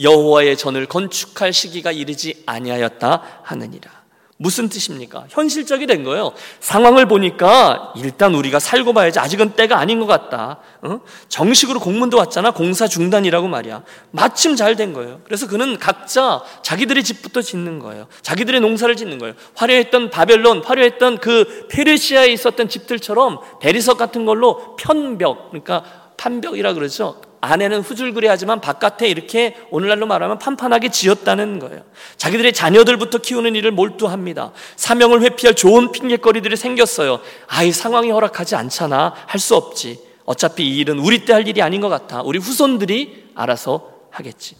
여호와의 0.00 0.56
전을 0.56 0.86
건축할 0.86 1.52
시기가 1.52 1.90
이르지 1.90 2.44
아니하였다 2.46 3.40
하느니라. 3.42 3.98
무슨 4.40 4.68
뜻입니까? 4.68 5.24
현실적이 5.30 5.86
된 5.86 6.04
거예요. 6.04 6.32
상황을 6.60 7.06
보니까 7.06 7.92
일단 7.96 8.36
우리가 8.36 8.60
살고 8.60 8.92
봐야지 8.92 9.18
아직은 9.18 9.50
때가 9.50 9.78
아닌 9.80 9.98
것 9.98 10.06
같다. 10.06 10.60
어? 10.82 11.00
정식으로 11.28 11.80
공문도 11.80 12.16
왔잖아. 12.16 12.52
공사 12.52 12.86
중단이라고 12.86 13.48
말이야. 13.48 13.82
마침 14.12 14.54
잘 14.54 14.76
된 14.76 14.92
거예요. 14.92 15.20
그래서 15.24 15.48
그는 15.48 15.76
각자 15.76 16.40
자기들의 16.62 17.02
집부터 17.02 17.42
짓는 17.42 17.80
거예요. 17.80 18.06
자기들의 18.22 18.60
농사를 18.60 18.94
짓는 18.94 19.18
거예요. 19.18 19.34
화려했던 19.56 20.10
바벨론, 20.10 20.62
화려했던 20.62 21.18
그 21.18 21.66
페르시아에 21.68 22.28
있었던 22.28 22.68
집들처럼 22.68 23.40
대리석 23.60 23.98
같은 23.98 24.24
걸로 24.24 24.76
편벽, 24.76 25.50
그러니까 25.50 25.82
판벽이라 26.16 26.74
그러죠. 26.74 27.20
안에는 27.40 27.80
후줄그레하지만 27.82 28.60
바깥에 28.60 29.08
이렇게 29.08 29.56
오늘날로 29.70 30.06
말하면 30.06 30.38
판판하게 30.38 30.90
지었다는 30.90 31.58
거예요. 31.58 31.82
자기들의 32.16 32.52
자녀들부터 32.52 33.18
키우는 33.18 33.54
일을 33.56 33.70
몰두합니다. 33.72 34.52
사명을 34.76 35.22
회피할 35.22 35.54
좋은 35.54 35.92
핑계거리들이 35.92 36.56
생겼어요. 36.56 37.20
아이 37.46 37.72
상황이 37.72 38.10
허락하지 38.10 38.56
않잖아. 38.56 39.14
할 39.26 39.38
수 39.40 39.54
없지. 39.54 40.00
어차피 40.24 40.64
이 40.68 40.78
일은 40.78 40.98
우리 40.98 41.24
때 41.24 41.32
할 41.32 41.46
일이 41.48 41.62
아닌 41.62 41.80
것 41.80 41.88
같아. 41.88 42.22
우리 42.22 42.38
후손들이 42.38 43.30
알아서 43.34 43.92
하겠지. 44.10 44.56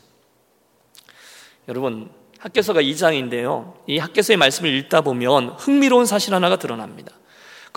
여러분, 1.68 2.10
학계서가 2.38 2.80
2장인데요. 2.80 3.74
이 3.86 3.98
학계서의 3.98 4.36
말씀을 4.36 4.70
읽다 4.76 5.00
보면 5.00 5.56
흥미로운 5.58 6.06
사실 6.06 6.32
하나가 6.34 6.56
드러납니다. 6.56 7.12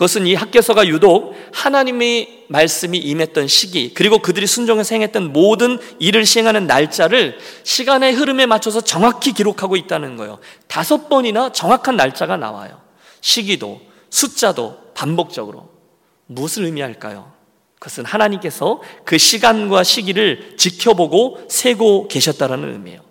그것은 0.02 0.26
이 0.26 0.34
학계서가 0.34 0.88
유독 0.88 1.36
하나님의 1.54 2.46
말씀이 2.48 2.98
임했던 2.98 3.48
시기, 3.48 3.94
그리고 3.94 4.18
그들이 4.18 4.48
순종해서 4.48 4.96
행했던 4.96 5.32
모든 5.32 5.78
일을 6.00 6.26
시행하는 6.26 6.66
날짜를 6.66 7.38
시간의 7.62 8.14
흐름에 8.14 8.48
맞춰서 8.48 8.82
정확히 8.82 9.32
기록하고 9.32 9.76
있다는 9.76 10.18
거예요. 10.18 10.40
다섯 10.66 11.08
번이나 11.08 11.52
정확한 11.52 11.98
날짜가 11.98 12.36
나와요. 12.36 12.82
시기도, 13.22 13.80
숫자도 14.10 14.76
반복적으로. 14.96 15.70
무엇을 16.26 16.66
의미할까요? 16.66 17.32
그것은 17.76 18.04
하나님께서 18.04 18.82
그 19.06 19.20
시간과 19.20 19.84
시기를 19.84 20.56
지켜보고 20.58 21.46
세고 21.48 22.08
계셨다라는 22.08 22.74
의미예요. 22.74 23.02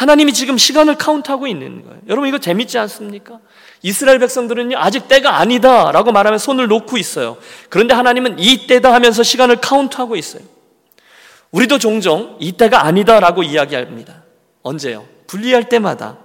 하나님이 0.00 0.32
지금 0.32 0.56
시간을 0.56 0.94
카운트하고 0.94 1.46
있는 1.46 1.84
거예요. 1.84 1.98
여러분 2.08 2.26
이거 2.26 2.38
재밌지 2.38 2.78
않습니까? 2.78 3.38
이스라엘 3.82 4.18
백성들은요, 4.18 4.78
아직 4.78 5.08
때가 5.08 5.36
아니다 5.36 5.92
라고 5.92 6.10
말하면 6.10 6.38
손을 6.38 6.68
놓고 6.68 6.96
있어요. 6.96 7.36
그런데 7.68 7.92
하나님은 7.92 8.38
이 8.38 8.66
때다 8.66 8.94
하면서 8.94 9.22
시간을 9.22 9.56
카운트하고 9.56 10.16
있어요. 10.16 10.42
우리도 11.50 11.78
종종 11.78 12.38
이 12.40 12.52
때가 12.52 12.86
아니다 12.86 13.20
라고 13.20 13.42
이야기합니다. 13.42 14.24
언제요? 14.62 15.04
분리할 15.26 15.68
때마다. 15.68 16.16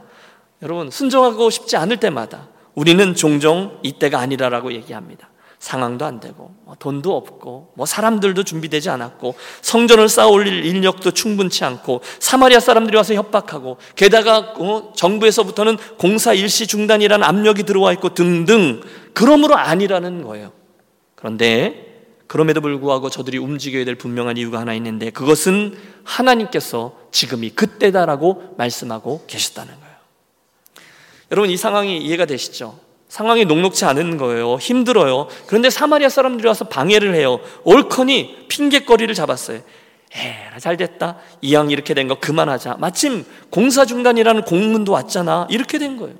여러분, 0.61 0.89
순종하고 0.89 1.49
싶지 1.49 1.75
않을 1.75 1.97
때마다 1.97 2.47
우리는 2.75 3.13
종종 3.13 3.77
이 3.83 3.91
때가 3.99 4.19
아니라라고 4.19 4.71
얘기합니다. 4.71 5.29
상황도 5.59 6.05
안 6.05 6.19
되고 6.19 6.53
뭐 6.65 6.75
돈도 6.77 7.15
없고 7.15 7.73
뭐 7.75 7.85
사람들도 7.85 8.43
준비되지 8.43 8.89
않았고 8.89 9.35
성전을 9.61 10.09
쌓아 10.09 10.27
올릴 10.27 10.65
인력도 10.65 11.11
충분치 11.11 11.63
않고 11.63 12.01
사마리아 12.19 12.59
사람들이 12.59 12.95
와서 12.95 13.13
협박하고 13.13 13.77
게다가 13.95 14.53
어, 14.57 14.93
정부에서부터는 14.95 15.77
공사 15.97 16.33
일시 16.33 16.67
중단이라는 16.67 17.25
압력이 17.25 17.63
들어와 17.63 17.93
있고 17.93 18.13
등등 18.13 18.81
그러므로 19.13 19.55
아니라는 19.55 20.23
거예요. 20.23 20.51
그런데 21.15 21.85
그럼에도 22.27 22.61
불구하고 22.61 23.09
저들이 23.09 23.37
움직여야 23.37 23.85
될 23.85 23.95
분명한 23.95 24.37
이유가 24.37 24.59
하나 24.59 24.73
있는데 24.75 25.09
그것은 25.09 25.77
하나님께서 26.03 26.97
지금이 27.11 27.51
그때다라고 27.51 28.55
말씀하고 28.57 29.25
계셨다는 29.27 29.73
거예요. 29.73 29.95
여러분 31.31 31.49
이 31.49 31.57
상황이 31.57 31.97
이해가 31.97 32.25
되시죠? 32.25 32.84
상황이 33.15 33.45
녹록치 33.45 33.85
않은 33.85 34.17
거예요. 34.17 34.57
힘들어요. 34.57 35.29
그런데 35.47 35.69
사마리아 35.69 36.09
사람들이 36.09 36.45
와서 36.49 36.65
방해를 36.65 37.15
해요. 37.15 37.39
옳거니 37.63 38.47
핑계거리를 38.49 39.15
잡았어요. 39.15 39.61
에라 40.11 40.59
잘 40.59 40.75
됐다. 40.75 41.19
이왕 41.39 41.71
이렇게 41.71 41.93
된 41.93 42.09
거 42.09 42.19
그만하자. 42.19 42.75
마침 42.77 43.23
공사 43.51 43.85
중단이라는 43.85 44.41
공문도 44.41 44.91
왔잖아. 44.91 45.47
이렇게 45.49 45.79
된 45.79 45.95
거예요. 45.95 46.17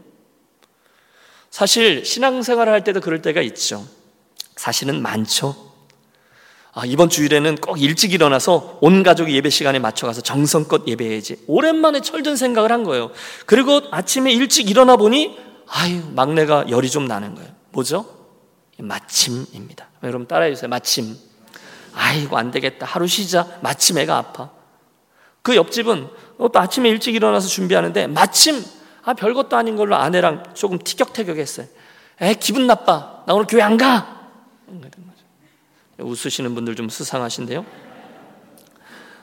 사실 1.52 2.06
신앙생활을 2.06 2.72
할 2.72 2.86
때도 2.86 3.02
그럴 3.02 3.22
때가 3.22 3.42
있죠. 3.42 3.86
사실은 4.56 5.02
많죠. 5.02 5.54
아, 6.72 6.84
이번 6.86 7.10
주일에는 7.10 7.56
꼭 7.58 7.82
일찍 7.82 8.14
일어나서 8.14 8.78
온 8.80 9.04
가족이 9.04 9.34
예배 9.36 9.50
시간에 9.50 9.80
맞춰가서 9.80 10.22
정성껏 10.22 10.88
예배해야지. 10.88 11.44
오랜만에 11.48 12.00
철든 12.00 12.38
생각을 12.38 12.72
한 12.72 12.84
거예요. 12.86 13.12
그리고 13.46 13.82
아침에 13.92 14.32
일찍 14.32 14.70
일어나 14.70 14.96
보니 14.96 15.44
아유 15.68 16.04
막내가 16.14 16.70
열이 16.70 16.90
좀 16.90 17.06
나는 17.08 17.36
거예요. 17.36 17.50
뭐죠? 17.72 18.06
마침입니다. 18.78 19.88
여러분 20.04 20.28
따라해 20.28 20.54
주세요. 20.54 20.70
마침. 20.70 21.16
아이고 21.94 22.38
안 22.38 22.52
되겠다. 22.52 22.86
하루 22.86 23.08
쉬자. 23.08 23.48
마침 23.62 23.98
애가 23.98 24.18
아파. 24.18 24.50
그 25.42 25.56
옆집은 25.56 26.10
또 26.38 26.52
아침에 26.54 26.90
일찍 26.90 27.16
일어나서 27.16 27.48
준비하는데 27.48 28.08
마침 28.08 28.64
아 29.04 29.14
별것도 29.14 29.56
아닌 29.56 29.76
걸로 29.76 29.96
아내랑 29.96 30.44
조금 30.54 30.80
티격태격 30.80 31.38
했어요. 31.38 31.68
에 32.22 32.34
기분 32.34 32.68
나빠. 32.68 33.24
나 33.26 33.34
오늘 33.34 33.46
교회 33.48 33.62
안 33.62 33.78
가. 33.78 34.30
웃으시는 35.98 36.54
분들 36.56 36.76
좀 36.76 36.90
수상하신데요. 36.90 37.66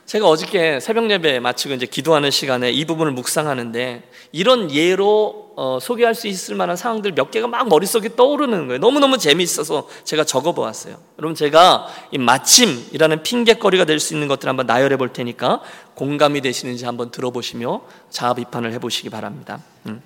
제가 0.05 0.27
어저께 0.27 0.79
새벽 0.81 1.09
예배 1.09 1.39
마치고 1.39 1.73
이제 1.75 1.85
기도하는 1.85 2.29
시간에 2.29 2.71
이 2.71 2.83
부분을 2.85 3.13
묵상하는데 3.13 4.03
이런 4.33 4.69
예로 4.69 5.53
어, 5.55 5.77
소개할 5.79 6.13
수 6.13 6.27
있을 6.27 6.55
만한 6.55 6.75
상황들 6.75 7.13
몇 7.13 7.31
개가 7.31 7.47
막 7.47 7.69
머릿속에 7.69 8.15
떠오르는 8.15 8.67
거예요. 8.67 8.79
너무너무 8.79 9.17
재미있어서 9.17 9.87
제가 10.03 10.23
적어 10.25 10.51
보았어요. 10.51 10.97
여러분 11.19 11.35
제가 11.35 11.87
이 12.11 12.17
마침이라는 12.17 13.23
핑계거리가 13.23 13.85
될 13.85 13.99
수 13.99 14.13
있는 14.13 14.27
것들 14.27 14.49
한번 14.49 14.65
나열해 14.65 14.97
볼 14.97 15.13
테니까 15.13 15.61
공감이 15.93 16.41
되시는지 16.41 16.83
한번 16.85 17.09
들어보시며 17.11 17.81
자아 18.09 18.33
비판을 18.33 18.73
해 18.73 18.79
보시기 18.79 19.09
바랍니다. 19.09 19.61
음. 19.85 20.01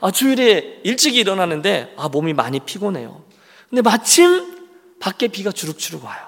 아, 0.00 0.12
주일에 0.12 0.80
일찍 0.84 1.16
일어나는데 1.16 1.94
아, 1.96 2.08
몸이 2.08 2.34
많이 2.34 2.60
피곤해요. 2.60 3.22
근데 3.68 3.82
마침 3.82 4.58
밖에 5.00 5.26
비가 5.26 5.50
주룩주룩 5.50 6.04
와요. 6.04 6.20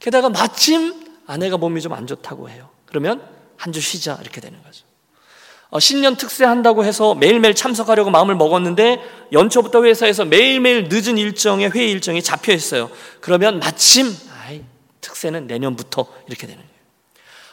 게다가 0.00 0.28
마침 0.28 1.05
아내가 1.26 1.56
몸이 1.56 1.80
좀 1.80 1.92
안 1.92 2.06
좋다고 2.06 2.48
해요. 2.50 2.68
그러면 2.86 3.22
한 3.56 3.72
주 3.72 3.80
쉬자 3.80 4.18
이렇게 4.20 4.40
되는 4.40 4.62
거죠. 4.62 4.84
어, 5.70 5.80
신년 5.80 6.16
특세 6.16 6.44
한다고 6.44 6.84
해서 6.84 7.14
매일매일 7.14 7.54
참석하려고 7.54 8.10
마음을 8.10 8.34
먹었는데 8.36 9.02
연초부터 9.32 9.84
회사에서 9.84 10.24
매일매일 10.24 10.88
늦은 10.90 11.18
일정에 11.18 11.66
회의 11.66 11.90
일정이 11.90 12.22
잡혀 12.22 12.52
있어요. 12.52 12.88
그러면 13.20 13.58
마침 13.58 14.14
아이, 14.46 14.62
특세는 15.00 15.46
내년부터 15.48 16.06
이렇게 16.28 16.46
되는 16.46 16.62
거예요. 16.62 16.76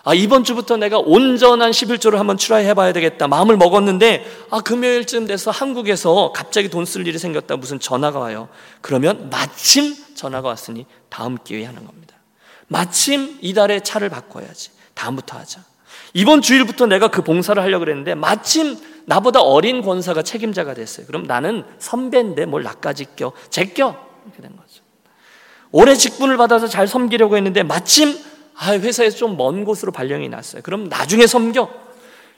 아, 0.06 0.14
이번 0.14 0.44
주부터 0.44 0.76
내가 0.78 1.00
온전한 1.00 1.72
11조를 1.72 2.18
한번 2.18 2.38
출하해 2.38 2.74
봐야 2.74 2.92
되겠다. 2.92 3.30
마음을 3.30 3.56
먹었는데, 3.56 4.26
아, 4.52 4.60
금요일쯤 4.60 5.28
돼서 5.28 5.50
한국에서 5.50 6.34
갑자기 6.36 6.68
돈 6.70 6.84
쓸 6.86 7.08
일이 7.08 7.18
생겼다. 7.18 7.56
무슨 7.56 7.80
전화가 7.80 8.20
와요. 8.20 8.50
그러면 8.82 9.30
마침 9.30 9.96
전화가 10.14 10.50
왔으니 10.50 10.86
다음 11.10 11.38
기회에 11.42 11.64
하는 11.66 11.86
겁니다. 11.86 12.18
마침 12.68 13.38
이달에 13.42 13.80
차를 13.82 14.10
바꿔야지. 14.10 14.72
다음부터 14.94 15.38
하자. 15.38 15.62
이번 16.14 16.42
주일부터 16.42 16.86
내가 16.86 17.08
그 17.10 17.22
봉사를 17.24 17.62
하려고 17.62 17.86
그랬는데, 17.86 18.16
마침 18.16 18.78
나보다 19.06 19.42
어린 19.42 19.82
권사가 19.82 20.22
책임자가 20.22 20.74
됐어요. 20.74 21.06
그럼 21.08 21.24
나는 21.24 21.64
선배인데 21.80 22.46
뭘 22.46 22.64
나까지 22.64 23.08
껴? 23.16 23.32
제껴! 23.50 23.96
이렇게 24.26 24.42
된 24.42 24.56
거죠. 24.56 24.84
올해 25.72 25.96
직분을 25.96 26.38
받아서 26.38 26.68
잘 26.68 26.88
섬기려고 26.88 27.36
했는데, 27.36 27.64
마침 27.64 28.16
아, 28.56 28.72
회사에서 28.74 29.18
좀 29.18 29.36
먼 29.36 29.66
곳으로 29.66 29.92
발령이 29.92 30.30
났어요. 30.30 30.62
그럼 30.62 30.88
나중에 30.88 31.26
섬겨. 31.26 31.68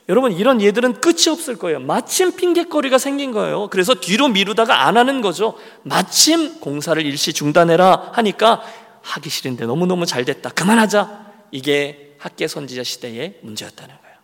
여러분, 0.08 0.32
이런 0.32 0.62
예들은 0.62 1.01
끝이 1.01 1.29
없을 1.29 1.58
거예요. 1.58 1.79
마침 1.79 2.36
핑계거리가 2.36 2.98
생긴 2.98 3.32
거예요. 3.32 3.67
그래서 3.70 3.96
뒤로 3.96 4.27
미루다가 4.29 4.86
안 4.88 4.98
하는 4.98 5.20
거죠. 5.22 5.55
마침 5.84 6.60
공사를 6.60 7.03
일시 7.05 7.34
중단해라 7.34 8.12
하니까 8.13 8.62
하기 9.06 9.30
싫은데 9.30 9.66
너무너무 9.66 10.06
잘 10.06 10.26
됐다. 10.26 10.50
그만하자. 10.50 11.26
이게 11.52 12.16
학계 12.18 12.48
선지자 12.48 12.84
시대의 12.84 13.40
문제였다는 13.42 13.96
거예요. 14.02 14.16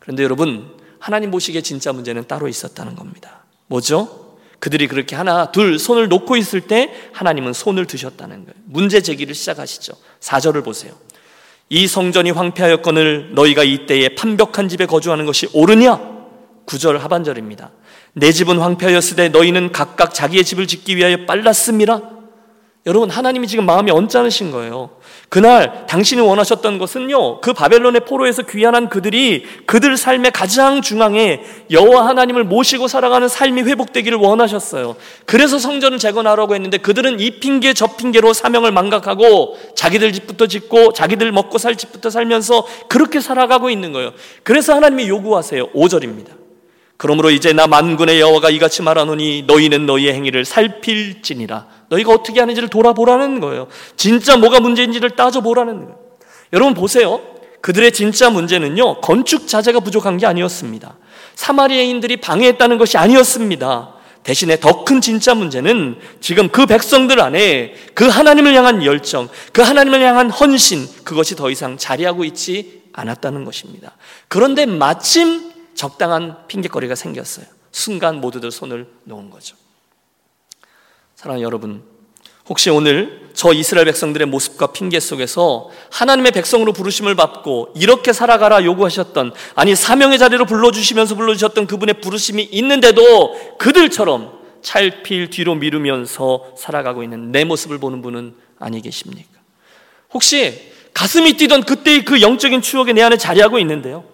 그런데 0.00 0.24
여러분, 0.24 0.76
하나님 0.98 1.30
보시기에 1.30 1.62
진짜 1.62 1.92
문제는 1.92 2.26
따로 2.26 2.48
있었다는 2.48 2.96
겁니다. 2.96 3.44
뭐죠? 3.66 4.38
그들이 4.58 4.88
그렇게 4.88 5.14
하나, 5.14 5.52
둘 5.52 5.78
손을 5.78 6.08
놓고 6.08 6.36
있을 6.36 6.62
때 6.62 6.92
하나님은 7.12 7.52
손을 7.52 7.86
드셨다는 7.86 8.44
거예요. 8.44 8.54
문제 8.64 9.00
제기를 9.00 9.34
시작하시죠. 9.34 9.94
4절을 10.20 10.64
보세요. 10.64 10.94
이 11.68 11.86
성전이 11.86 12.30
황폐하였거늘 12.30 13.34
너희가 13.34 13.62
이때에 13.64 14.10
판벽한 14.14 14.68
집에 14.68 14.86
거주하는 14.86 15.24
것이 15.26 15.48
옳으냐? 15.52 16.14
9절 16.66 16.98
하반절입니다. 16.98 17.70
내 18.14 18.32
집은 18.32 18.58
황폐하였으되 18.58 19.28
너희는 19.30 19.72
각각 19.72 20.14
자기의 20.14 20.44
집을 20.44 20.66
짓기 20.66 20.96
위하여 20.96 21.26
빨랐습니다. 21.26 22.00
여러분 22.86 23.08
하나님이 23.08 23.46
지금 23.46 23.64
마음이 23.64 23.90
언짢으신 23.90 24.50
거예요. 24.50 24.90
그날 25.30 25.86
당신이 25.86 26.20
원하셨던 26.20 26.78
것은요. 26.78 27.40
그 27.40 27.54
바벨론의 27.54 28.02
포로에서 28.04 28.42
귀환한 28.42 28.90
그들이 28.90 29.44
그들 29.64 29.96
삶의 29.96 30.32
가장 30.32 30.82
중앙에 30.82 31.40
여호와 31.70 32.06
하나님을 32.08 32.44
모시고 32.44 32.86
살아가는 32.86 33.26
삶이 33.26 33.62
회복되기를 33.62 34.18
원하셨어요. 34.18 34.96
그래서 35.24 35.58
성전을 35.58 35.98
재건하라고 35.98 36.54
했는데 36.54 36.76
그들은 36.76 37.20
이 37.20 37.40
핑계 37.40 37.72
저 37.72 37.86
핑계로 37.86 38.34
사명을 38.34 38.70
망각하고 38.70 39.56
자기들 39.74 40.12
집부터 40.12 40.46
짓고 40.46 40.92
자기들 40.92 41.32
먹고 41.32 41.56
살 41.56 41.76
집부터 41.76 42.10
살면서 42.10 42.66
그렇게 42.88 43.20
살아가고 43.20 43.70
있는 43.70 43.92
거예요. 43.92 44.12
그래서 44.42 44.74
하나님이 44.74 45.08
요구하세요. 45.08 45.70
5절입니다. 45.70 46.43
그러므로 46.96 47.30
이제 47.30 47.52
나 47.52 47.66
만군의 47.66 48.20
여호와가 48.20 48.50
이같이 48.50 48.82
말하노니 48.82 49.44
너희는 49.46 49.86
너희의 49.86 50.14
행위를 50.14 50.44
살필지니라. 50.44 51.66
너희가 51.88 52.12
어떻게 52.12 52.40
하는지를 52.40 52.68
돌아보라는 52.68 53.40
거예요. 53.40 53.66
진짜 53.96 54.36
뭐가 54.36 54.60
문제인지를 54.60 55.10
따져보라는 55.10 55.84
거예요. 55.86 55.98
여러분 56.52 56.74
보세요. 56.74 57.20
그들의 57.60 57.92
진짜 57.92 58.30
문제는요. 58.30 59.00
건축 59.00 59.48
자재가 59.48 59.80
부족한 59.80 60.18
게 60.18 60.26
아니었습니다. 60.26 60.96
사마리아인들이 61.34 62.18
방해했다는 62.18 62.78
것이 62.78 62.96
아니었습니다. 62.96 63.94
대신에 64.22 64.58
더 64.58 64.84
큰 64.84 65.00
진짜 65.00 65.34
문제는 65.34 65.96
지금 66.20 66.48
그 66.48 66.66
백성들 66.66 67.20
안에 67.20 67.74
그 67.94 68.06
하나님을 68.06 68.54
향한 68.54 68.84
열정, 68.84 69.28
그 69.52 69.62
하나님을 69.62 70.02
향한 70.02 70.30
헌신, 70.30 70.86
그것이 71.04 71.36
더 71.36 71.50
이상 71.50 71.78
자리하고 71.78 72.24
있지 72.24 72.82
않았다는 72.92 73.44
것입니다. 73.44 73.92
그런데 74.28 74.66
마침 74.66 75.53
적당한 75.74 76.46
핑계거리가 76.48 76.94
생겼어요. 76.94 77.46
순간 77.72 78.20
모두들 78.20 78.50
손을 78.50 78.88
놓은 79.04 79.30
거죠. 79.30 79.56
사랑하는 81.16 81.42
여러분, 81.42 81.82
혹시 82.48 82.70
오늘 82.70 83.30
저 83.32 83.52
이스라엘 83.52 83.86
백성들의 83.86 84.28
모습과 84.28 84.68
핑계 84.68 85.00
속에서 85.00 85.70
하나님의 85.90 86.32
백성으로 86.32 86.72
부르심을 86.72 87.14
받고 87.14 87.72
이렇게 87.74 88.12
살아가라 88.12 88.64
요구하셨던 88.64 89.32
아니 89.54 89.74
사명의 89.74 90.18
자리로 90.18 90.44
불러주시면서 90.44 91.14
불러주셨던 91.14 91.66
그분의 91.66 92.00
부르심이 92.00 92.42
있는데도 92.52 93.56
그들처럼 93.58 94.38
찰필 94.62 95.30
뒤로 95.30 95.54
미루면서 95.54 96.54
살아가고 96.58 97.02
있는 97.02 97.32
내 97.32 97.44
모습을 97.44 97.78
보는 97.78 98.02
분은 98.02 98.34
아니 98.58 98.80
계십니까? 98.80 99.40
혹시 100.12 100.72
가슴이 100.92 101.34
뛰던 101.34 101.64
그때의 101.64 102.04
그 102.04 102.20
영적인 102.20 102.62
추억이 102.62 102.92
내 102.92 103.02
안에 103.02 103.16
자리하고 103.16 103.58
있는데요. 103.58 104.04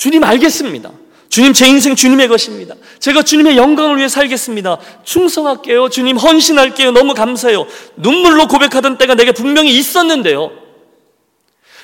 주님 0.00 0.24
알겠습니다. 0.24 0.92
주님 1.28 1.52
제 1.52 1.66
인생 1.66 1.94
주님의 1.94 2.28
것입니다. 2.28 2.74
제가 3.00 3.20
주님의 3.22 3.58
영광을 3.58 3.98
위해 3.98 4.08
살겠습니다. 4.08 4.78
충성할게요. 5.04 5.90
주님 5.90 6.16
헌신할게요. 6.16 6.92
너무 6.92 7.12
감사해요. 7.12 7.66
눈물로 7.96 8.48
고백하던 8.48 8.96
때가 8.96 9.14
내게 9.14 9.32
분명히 9.32 9.76
있었는데요. 9.76 10.52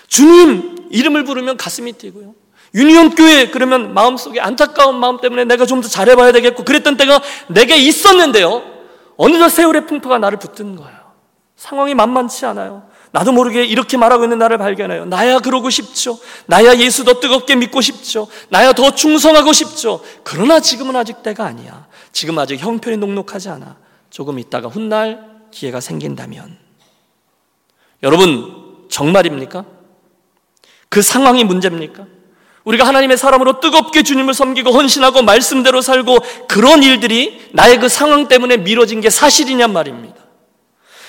주님 0.09 0.89
이름을 0.91 1.25
부르면 1.25 1.59
가슴이 1.59 1.93
뛰고요. 1.93 2.35
유니온 2.75 3.15
교회 3.17 3.51
그러면 3.51 3.93
마음속에 3.93 4.41
안타까운 4.41 4.99
마음 4.99 5.21
때문에 5.21 5.45
내가 5.45 5.67
좀 5.67 5.83
더 5.83 5.89
잘해봐야 5.89 6.33
되겠고 6.33 6.65
그랬던 6.65 6.97
때가 6.97 7.21
내게 7.49 7.77
있었는데요. 7.77 8.63
어느덧 9.19 9.51
세월의 9.51 9.87
풍파가 9.87 10.19
나를 10.19 10.39
붙든 10.39 10.75
거예요. 10.77 10.97
상황이 11.55 11.95
만만치 11.95 12.47
않아요. 12.47 12.89
나도 13.13 13.33
모르게 13.33 13.65
이렇게 13.65 13.97
말하고 13.97 14.25
있는 14.25 14.39
나를 14.39 14.59
발견해요. 14.59 15.07
나야 15.07 15.39
그러고 15.39 15.71
싶죠. 15.71 16.19
나야 16.47 16.77
예수 16.77 17.05
더 17.05 17.21
뜨겁게 17.21 17.55
믿고 17.57 17.81
싶죠. 17.81 18.29
나야 18.49 18.73
더 18.73 18.91
충성하고 18.91 19.53
싶죠. 19.53 20.03
그러나 20.23 20.61
지금은 20.61 20.97
아직 20.97 21.23
때가 21.23 21.45
아니야. 21.45 21.87
지금 22.13 22.39
아직 22.39 22.61
형편이 22.61 22.97
녹록하지 22.99 23.49
않아. 23.49 23.77
조금 24.11 24.39
있다가 24.39 24.69
훗날 24.69 25.37
기회가 25.51 25.81
생긴다면. 25.81 26.59
여러분, 28.03 28.87
정말입니까? 28.91 29.65
그 30.89 31.03
상황이 31.03 31.45
문제입니까? 31.45 32.07
우리가 32.65 32.87
하나님의 32.87 33.17
사람으로 33.17 33.61
뜨겁게 33.61 34.03
주님을 34.03 34.35
섬기고 34.35 34.71
헌신하고 34.73 35.23
말씀대로 35.23 35.81
살고 35.81 36.19
그런 36.49 36.83
일들이 36.83 37.49
나의 37.53 37.79
그 37.79 37.89
상황 37.89 38.29
때문에 38.29 38.57
미뤄진 38.57 39.01
게 39.01 39.09
사실이냔 39.09 39.73
말입니다. 39.73 40.16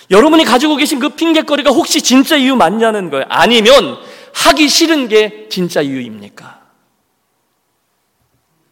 여러분이 0.10 0.46
가지고 0.46 0.76
계신 0.78 1.00
그 1.00 1.10
핑계거리가 1.10 1.72
혹시 1.72 2.02
진짜 2.02 2.38
이유 2.38 2.56
맞냐는 2.56 3.10
거예요. 3.10 3.26
아니면 3.30 3.98
하기 4.34 4.70
싫은 4.70 5.08
게 5.08 5.48
진짜 5.50 5.82
이유입니까? 5.82 6.62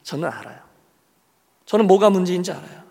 저는 0.04 0.30
알아요. 0.30 0.60
저는 1.66 1.88
뭐가 1.88 2.10
문제인지 2.10 2.52
알아요. 2.52 2.86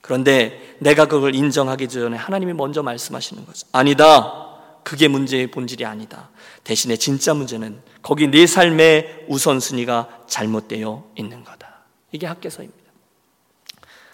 그런데 0.00 0.76
내가 0.78 1.06
그걸 1.06 1.34
인정하기 1.34 1.88
전에 1.88 2.16
하나님이 2.16 2.54
먼저 2.54 2.82
말씀하시는 2.82 3.44
거죠. 3.44 3.66
아니다. 3.72 4.48
그게 4.84 5.06
문제의 5.08 5.48
본질이 5.48 5.84
아니다. 5.84 6.30
대신에 6.64 6.96
진짜 6.96 7.34
문제는 7.34 7.80
거기 8.02 8.26
내 8.28 8.46
삶의 8.46 9.26
우선순위가 9.28 10.24
잘못되어 10.26 11.04
있는 11.16 11.44
거다. 11.44 11.82
이게 12.10 12.26
학계서입니다. 12.26 12.80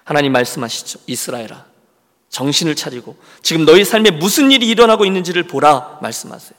하나님 0.05 0.33
말씀하시죠. 0.33 1.01
이스라엘아. 1.07 1.67
정신을 2.31 2.77
차리고 2.77 3.17
지금 3.43 3.65
너희 3.65 3.85
삶에 3.85 4.11
무슨 4.11 4.51
일이 4.51 4.69
일어나고 4.69 5.05
있는지를 5.05 5.45
보라 5.45 5.99
말씀하세요. 6.03 6.59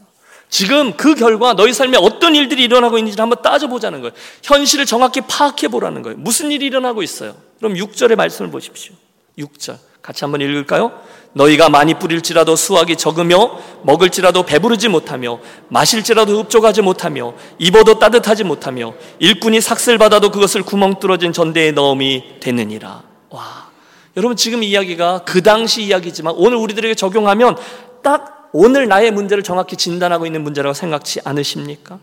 지금 0.50 0.98
그 0.98 1.14
결과 1.14 1.54
너희 1.54 1.74
삶에 1.74 1.98
어떤 1.98 2.36
일들이 2.36 2.64
일어나고 2.64 2.98
있는지를 2.98 3.22
한번 3.22 3.42
따져보자는 3.44 4.02
거예요. 4.02 4.14
현실을 4.44 4.86
정확히 4.86 5.22
파악해 5.22 5.68
보라는 5.68 6.02
거예요. 6.02 6.18
무슨 6.18 6.52
일이 6.52 6.66
일어나고 6.66 7.04
있어요? 7.04 7.36
그럼 7.60 7.76
6절의 7.76 8.16
말씀을 8.16 8.50
보십시오. 8.50 8.96
6절. 9.38 9.78
같이 10.02 10.24
한번 10.24 10.42
읽을까요? 10.42 10.92
너희가 11.34 11.70
많이 11.70 11.94
뿌릴지라도 11.94 12.56
수확이 12.56 12.96
적으며 12.96 13.60
먹을지라도 13.84 14.44
배부르지 14.44 14.88
못하며 14.88 15.40
마실지라도 15.68 16.40
흡족하지 16.40 16.82
못하며 16.82 17.34
입어도 17.60 18.00
따뜻하지 18.00 18.44
못하며 18.44 18.96
일꾼이 19.20 19.62
삭슬 19.62 20.00
받아도 20.00 20.32
그것을 20.32 20.64
구멍 20.64 21.00
뚫어진 21.00 21.32
전대에 21.32 21.72
넣음이 21.72 22.40
되느니라. 22.40 23.04
와. 23.30 23.69
여러분 24.18 24.36
지금 24.36 24.64
이야기가 24.64 25.24
그 25.26 25.42
당시 25.44 25.84
이야기지만 25.84 26.34
오늘 26.38 26.58
우리들에게 26.58 26.96
적용하면 26.96 27.58
딱 28.04 28.50
오늘 28.52 28.88
나의 28.88 29.12
문제를 29.12 29.44
정확히 29.44 29.76
진단하고 29.76 30.26
있는 30.26 30.44
문제라고 30.44 30.74
생각지 30.74 31.20
않으십니까? 31.24 32.00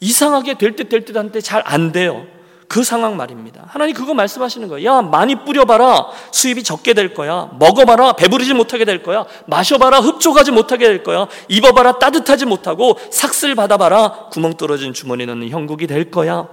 이상하게 0.00 0.58
될 0.58 0.76
듯 0.76 0.88
될 0.88 1.04
듯 1.04 1.16
한데 1.16 1.40
잘 1.40 1.62
안 1.64 1.92
돼요. 1.92 2.26
그 2.68 2.82
상황 2.84 3.16
말입니다. 3.18 3.64
하나님 3.68 3.94
그거 3.94 4.14
말씀하시는 4.14 4.66
거예요. 4.68 4.90
야, 4.90 5.02
많이 5.02 5.34
뿌려봐라. 5.44 6.06
수입이 6.30 6.62
적게 6.62 6.94
될 6.94 7.12
거야. 7.12 7.50
먹어봐라. 7.58 8.14
배부르지 8.14 8.54
못하게 8.54 8.86
될 8.86 9.02
거야. 9.02 9.26
마셔봐라. 9.46 10.00
흡족하지 10.00 10.52
못하게 10.52 10.86
될 10.86 11.02
거야. 11.02 11.28
입어봐라. 11.48 11.98
따뜻하지 11.98 12.46
못하고 12.46 12.98
삭슬 13.10 13.54
받아봐라. 13.54 14.28
구멍 14.32 14.54
떨어진 14.54 14.94
주머니 14.94 15.26
넣는 15.26 15.50
형국이 15.50 15.86
될 15.86 16.10
거야. 16.10 16.48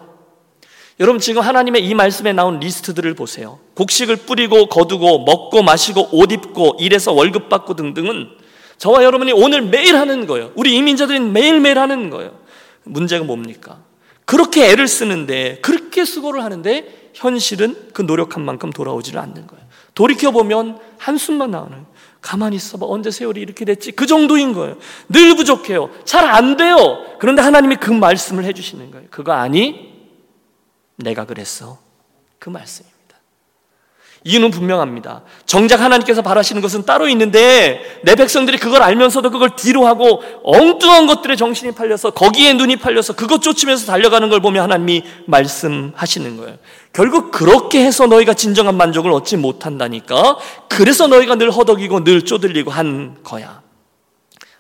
여러분 1.00 1.20
지금 1.22 1.42
하나님의 1.42 1.86
이 1.86 1.94
말씀에 1.94 2.34
나온 2.34 2.60
리스트들을 2.60 3.14
보세요. 3.14 3.60
곡식을 3.76 4.18
뿌리고 4.18 4.66
거두고 4.66 5.24
먹고 5.24 5.64
마시고 5.64 6.10
옷 6.12 6.32
입고 6.32 6.76
일해서 6.80 7.14
월급 7.14 7.48
받고 7.48 7.76
등등은 7.76 8.28
저와 8.78 9.04
여러분이 9.06 9.32
오늘 9.32 9.62
매일 9.62 9.96
하는 9.96 10.28
거예요. 10.28 10.52
우리 10.56 10.76
이민자들이 10.76 11.22
매일매일 11.22 11.80
하는 11.80 12.10
거예요. 12.10 12.38
문제가 12.84 13.24
뭡니까? 13.24 13.80
그렇게 14.26 14.70
애를 14.70 14.90
쓰는데 14.90 15.60
그렇게 15.62 16.04
수고를 16.04 16.44
하는데 16.44 17.12
현실은 17.14 17.76
그 17.94 18.02
노력한 18.02 18.44
만큼 18.44 18.70
돌아오지를 18.70 19.20
않는 19.22 19.48
거예요. 19.48 19.66
돌이켜 19.96 20.32
보면 20.32 20.80
한숨만 20.98 21.52
나오는. 21.52 21.86
가만히 22.22 22.58
있어봐. 22.58 22.86
언제 22.86 23.10
세월이 23.10 23.40
이렇게 23.40 23.64
됐지? 23.64 23.94
그 23.94 24.06
정도인 24.06 24.52
거예요. 24.52 24.78
늘 25.08 25.38
부족해요. 25.38 25.90
잘 26.04 26.26
안 26.26 26.58
돼요. 26.58 27.06
그런데 27.20 27.42
하나님이 27.42 27.78
그 27.78 27.90
말씀을 27.90 28.44
해주시는 28.44 28.92
거예요. 28.92 29.08
그거 29.10 29.32
아니? 29.32 29.89
내가 31.00 31.26
그랬어. 31.26 31.78
그 32.40 32.50
말씀입니다. 32.50 33.00
이유는 34.26 34.52
분명합니다. 34.52 35.24
정작 35.46 35.80
하나님께서 35.80 36.22
바라시는 36.22 36.62
것은 36.62 36.86
따로 36.86 37.08
있는데 37.08 38.02
내 38.04 38.16
백성들이 38.16 38.58
그걸 38.58 38.82
알면서도 38.84 39.32
그걸 39.32 39.56
뒤로 39.56 39.88
하고 39.88 40.22
엉뚱한 40.44 41.08
것들에 41.08 41.38
정신이 41.38 41.72
팔려서 41.72 42.12
거기에 42.12 42.54
눈이 42.54 42.78
팔려서 42.78 43.14
그것 43.14 43.42
쫓으면서 43.42 43.86
달려가는 43.86 44.30
걸 44.30 44.42
보면 44.42 44.62
하나님이 44.64 45.04
말씀하시는 45.26 46.36
거예요. 46.38 46.58
결국 46.92 47.32
그렇게 47.32 47.86
해서 47.86 48.08
너희가 48.08 48.34
진정한 48.34 48.76
만족을 48.76 49.12
얻지 49.12 49.38
못한다니까. 49.38 50.38
그래서 50.68 51.08
너희가 51.08 51.36
늘 51.36 51.50
허덕이고 51.50 52.04
늘 52.04 52.26
쪼들리고 52.26 52.72
한 52.72 53.18
거야. 53.24 53.62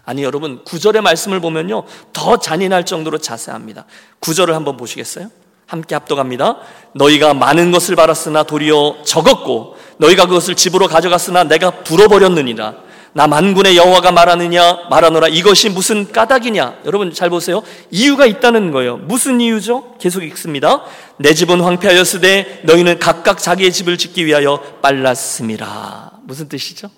아니 0.05 0.23
여러분 0.23 0.63
구절의 0.63 1.01
말씀을 1.01 1.39
보면요 1.39 1.83
더 2.13 2.39
잔인할 2.39 2.85
정도로 2.85 3.17
자세합니다. 3.17 3.85
구절을 4.19 4.55
한번 4.55 4.77
보시겠어요? 4.77 5.29
함께 5.69 5.93
합독합니다. 5.93 6.57
너희가 6.93 7.35
많은 7.35 7.71
것을 7.71 7.95
받았으나 7.95 8.41
도리어 8.41 9.03
적었고 9.05 9.77
너희가 9.97 10.25
그것을 10.25 10.55
집으로 10.55 10.87
가져갔으나 10.87 11.43
내가 11.43 11.69
불어버렸느니라. 11.69 12.73
나 13.13 13.27
만군의 13.27 13.77
여호와가 13.77 14.11
말하느냐 14.11 14.87
말하노라. 14.89 15.27
이것이 15.27 15.69
무슨 15.69 16.11
까닭이냐? 16.11 16.79
여러분 16.85 17.13
잘 17.13 17.29
보세요. 17.29 17.61
이유가 17.91 18.25
있다는 18.25 18.71
거예요. 18.71 18.97
무슨 18.97 19.41
이유죠? 19.41 19.95
계속 19.99 20.23
읽습니다. 20.23 20.81
내 21.17 21.35
집은 21.35 21.61
황폐하였으되 21.61 22.61
너희는 22.63 22.97
각각 22.97 23.37
자기의 23.37 23.71
집을 23.71 23.99
짓기 23.99 24.25
위하여 24.25 24.59
빨랐음이라 24.81 26.11
무슨 26.23 26.49
뜻이죠? 26.49 26.89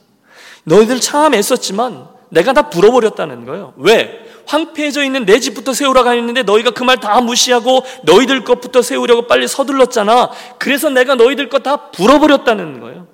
너희들 0.63 1.01
참 1.01 1.33
애썼지만 1.33 2.07
내가 2.29 2.53
다 2.53 2.69
불어버렸다는 2.69 3.45
거예요. 3.45 3.73
왜 3.75 4.30
황폐해져 4.45 5.03
있는 5.03 5.25
내 5.25 5.39
집부터 5.39 5.73
세우라고 5.73 6.11
했는데 6.11 6.43
너희가 6.43 6.71
그 6.71 6.83
말 6.83 6.97
다 6.99 7.19
무시하고 7.21 7.83
너희들 8.03 8.43
것부터 8.43 8.81
세우려고 8.81 9.27
빨리 9.27 9.47
서둘렀잖아. 9.47 10.29
그래서 10.59 10.89
내가 10.89 11.15
너희들 11.15 11.49
것 11.49 11.61
다 11.63 11.91
불어버렸다는 11.91 12.79
거예요. 12.79 13.07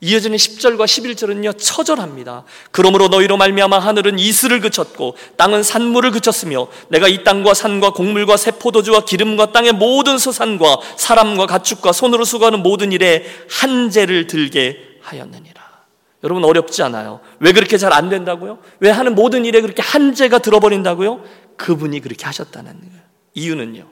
이어지는 0.00 0.36
10절과 0.36 0.84
11절은요 0.84 1.56
처절합니다. 1.58 2.44
그러므로 2.72 3.08
너희로 3.08 3.38
말미암아 3.38 3.78
하늘은 3.78 4.18
이슬을 4.18 4.60
그쳤고 4.60 5.16
땅은 5.38 5.62
산물을 5.62 6.10
그쳤으며 6.10 6.66
내가 6.88 7.08
이 7.08 7.24
땅과 7.24 7.54
산과 7.54 7.90
곡물과 7.94 8.36
새 8.36 8.50
포도주와 8.50 9.04
기름과 9.06 9.52
땅의 9.52 9.72
모든 9.72 10.18
서산과 10.18 10.78
사람과 10.96 11.46
가축과 11.46 11.92
손으로 11.92 12.24
수고하는 12.24 12.62
모든 12.62 12.92
일에 12.92 13.24
한재를 13.50 14.26
들게 14.26 14.78
하였느니라. 15.00 15.63
여러분 16.24 16.42
어렵지 16.44 16.82
않아요. 16.82 17.20
왜 17.38 17.52
그렇게 17.52 17.76
잘 17.78 17.92
안 17.92 18.08
된다고요? 18.08 18.58
왜 18.80 18.90
하는 18.90 19.14
모든 19.14 19.44
일에 19.44 19.60
그렇게 19.60 19.82
한재가 19.82 20.38
들어버린다고요? 20.38 21.22
그분이 21.56 22.00
그렇게 22.00 22.24
하셨다는 22.24 22.80
거예요. 22.80 23.02
이유는요. 23.34 23.88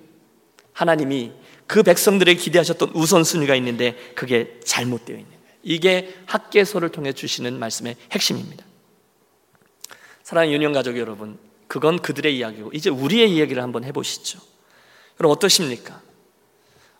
하나님이 0.73 1.33
그 1.66 1.83
백성들에게 1.83 2.40
기대하셨던 2.40 2.92
우선순위가 2.95 3.55
있는데 3.57 3.97
그게 4.14 4.59
잘못되어 4.64 5.16
있는 5.16 5.29
거예요. 5.29 5.42
이게 5.62 6.14
학계서를 6.27 6.88
통해 6.88 7.12
주시는 7.12 7.59
말씀의 7.59 7.97
핵심입니다. 8.11 8.64
사랑하는 10.23 10.53
유년 10.55 10.73
가족 10.73 10.99
여러분, 10.99 11.38
그건 11.68 11.99
그들의 12.01 12.37
이야기고 12.37 12.71
이제 12.73 12.90
우리의 12.90 13.31
이야기를 13.31 13.62
한번 13.62 13.85
해보시죠. 13.85 14.40
그럼 15.16 15.31
어떠십니까? 15.33 16.01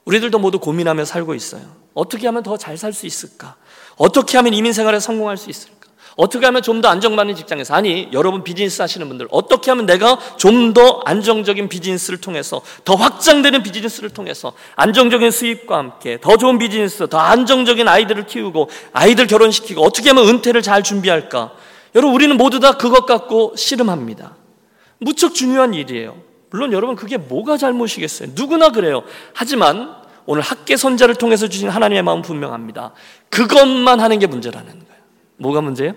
우리들도 0.05 0.39
모두 0.39 0.59
고민하며 0.59 1.05
살고 1.07 1.35
있어요. 1.35 1.75
어떻게 1.95 2.27
하면 2.27 2.43
더 2.43 2.57
잘 2.57 2.77
살 2.77 2.93
수 2.93 3.07
있을까? 3.07 3.57
어떻게 3.97 4.37
하면 4.39 4.55
이민 4.55 4.73
생활에 4.73 5.01
성공할 5.01 5.37
수 5.37 5.51
있을까? 5.51 5.83
어떻게 6.17 6.45
하면 6.45 6.61
좀 6.61 6.83
더 6.83 6.89
안정받는 6.89 7.35
직장에서 7.37 7.75
아니 7.75 8.09
여러분 8.13 8.45
비즈니스 8.45 8.83
하시는 8.83 9.09
분들 9.09 9.29
어떻게 9.31 9.71
하면 9.71 9.87
내가 9.87 10.19
좀 10.37 10.75
더 10.75 11.01
안정적인 11.07 11.69
비즈니스를 11.69 12.21
통해서 12.21 12.61
더 12.85 12.95
확장되는 12.95 13.63
비즈니스를 13.63 14.11
통해서 14.11 14.53
안정적인 14.77 15.31
수입과 15.31 15.77
함께 15.79 16.19
더 16.21 16.37
좋은 16.37 16.59
비즈니스 16.59 17.09
더 17.09 17.19
안정적인 17.19 17.89
아이들을 17.89 18.27
키우고 18.27 18.69
아이들 18.93 19.27
결혼시키고 19.27 19.83
어떻게 19.83 20.11
하면 20.11 20.29
은퇴를 20.29 20.61
잘 20.63 20.83
준비할까? 20.83 21.53
여러분 21.95 22.15
우리는 22.15 22.37
모두 22.37 22.61
다 22.61 22.73
그것 22.73 23.07
갖고 23.07 23.55
씨름합니다. 23.57 24.37
무척 24.99 25.35
중요한 25.35 25.73
일이에요. 25.75 26.17
물론 26.51 26.73
여러분 26.73 26.95
그게 26.97 27.17
뭐가 27.17 27.57
잘못이겠어요? 27.57 28.31
누구나 28.35 28.71
그래요. 28.71 29.03
하지만 29.35 30.02
오늘 30.27 30.43
학계 30.43 30.77
선자를 30.77 31.15
통해서 31.17 31.49
주신 31.49 31.69
하나님의 31.69 32.03
마음 32.03 32.23
분명합니다. 32.23 32.93
그것만 33.29 34.01
하는 34.01 34.19
게 34.19 34.27
문제라는 34.27 34.67
거예요. 34.67 35.03
뭐가 35.37 35.61
문제예요? 35.61 35.95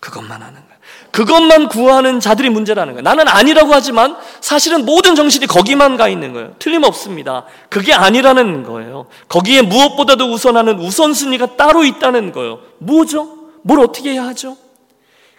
그것만 0.00 0.42
하는 0.42 0.54
거예요. 0.54 0.72
그것만 1.12 1.68
구하는 1.68 2.18
자들이 2.18 2.50
문제라는 2.50 2.94
거예요. 2.94 3.02
나는 3.02 3.28
아니라고 3.28 3.72
하지만 3.72 4.16
사실은 4.40 4.84
모든 4.84 5.14
정신이 5.14 5.46
거기만 5.46 5.96
가 5.96 6.08
있는 6.08 6.32
거예요. 6.32 6.54
틀림없습니다. 6.58 7.44
그게 7.68 7.92
아니라는 7.92 8.64
거예요. 8.64 9.06
거기에 9.28 9.62
무엇보다도 9.62 10.32
우선하는 10.32 10.80
우선순위가 10.80 11.56
따로 11.56 11.84
있다는 11.84 12.32
거예요. 12.32 12.60
뭐죠? 12.78 13.38
뭘 13.62 13.80
어떻게 13.80 14.12
해야 14.12 14.24
하죠? 14.26 14.56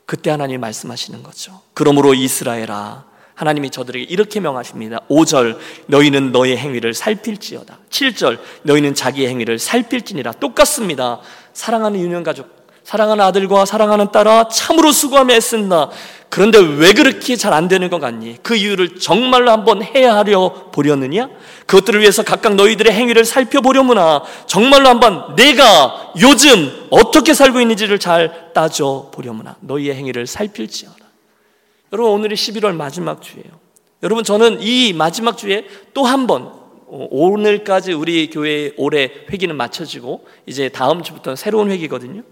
그때 0.06 0.32
하나님이 0.32 0.60
말씀하시는 0.60 1.24
거죠. 1.24 1.62
그러므로 1.74 2.14
이스라엘아, 2.14 3.06
하나님이 3.36 3.70
저들에게 3.72 4.06
이렇게 4.10 4.40
명하십니다. 4.40 5.00
5절 5.10 5.58
너희는 5.88 6.32
너의 6.32 6.58
행위를 6.58 6.94
살필지어다. 6.94 7.80
7절 7.90 8.40
너희는 8.64 8.94
자기의 8.96 9.28
행위를 9.30 9.60
살필지니라. 9.60 10.34
똑같습니다. 10.34 11.20
사랑하는 11.54 12.00
유년 12.00 12.24
가족 12.24 12.64
사랑하는 12.84 13.24
아들과 13.24 13.64
사랑하는 13.66 14.12
딸아 14.12 14.50
참으로 14.50 14.92
수고하며 14.92 15.34
애쓴다. 15.36 15.90
그런데 16.30 16.58
왜 16.58 16.94
그렇게 16.94 17.36
잘 17.36 17.54
안 17.54 17.68
되는 17.68 17.90
것 17.90 18.00
같니? 18.00 18.38
그 18.44 18.56
이유를 18.56 19.00
정말로 19.00 19.52
한번 19.52 19.84
해야 19.84 20.18
하려 20.18 20.72
보려느냐? 20.74 21.30
그것들을 21.68 22.02
위해서 22.02 22.24
각각 22.24 22.56
너희들의 22.56 22.92
행위를 22.92 23.24
살펴보려무나 23.24 24.24
정말로 24.48 24.90
한번 24.90 25.36
내가 25.36 26.12
요즘 26.20 26.88
어떻게 26.90 27.34
살고 27.34 27.62
있는지를 27.62 28.00
잘 28.00 28.52
따져 28.54 29.10
보려무나 29.14 29.56
너희의 29.62 29.96
행위를 29.96 30.28
살필지어다. 30.28 31.03
여러분 31.94 32.12
오늘이 32.12 32.34
11월 32.36 32.74
마지막 32.76 33.22
주예요. 33.22 33.46
여러분 34.02 34.24
저는 34.24 34.58
이 34.62 34.94
마지막 34.94 35.38
주에 35.38 35.68
또 35.94 36.04
한번 36.06 36.48
어, 36.88 37.08
오늘까지 37.12 37.94
우리 37.94 38.32
교회 38.32 38.72
올해 38.78 39.12
회기는 39.30 39.56
마쳐지고 39.56 40.26
이제 40.48 40.70
다음 40.70 41.04
주부터 41.04 41.36
새로운 41.36 41.70
회기거든요. 41.70 42.24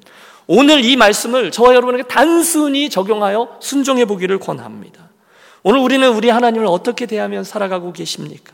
오늘 0.47 0.83
이 0.83 0.95
말씀을 0.95 1.51
저와 1.51 1.75
여러분에게 1.75 2.03
단순히 2.07 2.89
적용하여 2.89 3.57
순종해 3.61 4.05
보기를 4.05 4.39
권합니다. 4.39 5.09
오늘 5.61 5.79
우리는 5.79 6.09
우리 6.09 6.29
하나님을 6.31 6.65
어떻게 6.65 7.05
대하며 7.05 7.43
살아가고 7.43 7.93
계십니까? 7.93 8.53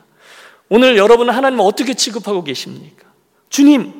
오늘 0.67 0.97
여러분은 0.97 1.33
하나님을 1.33 1.63
어떻게 1.65 1.93
취급하고 1.93 2.43
계십니까? 2.43 3.07
주님, 3.49 3.93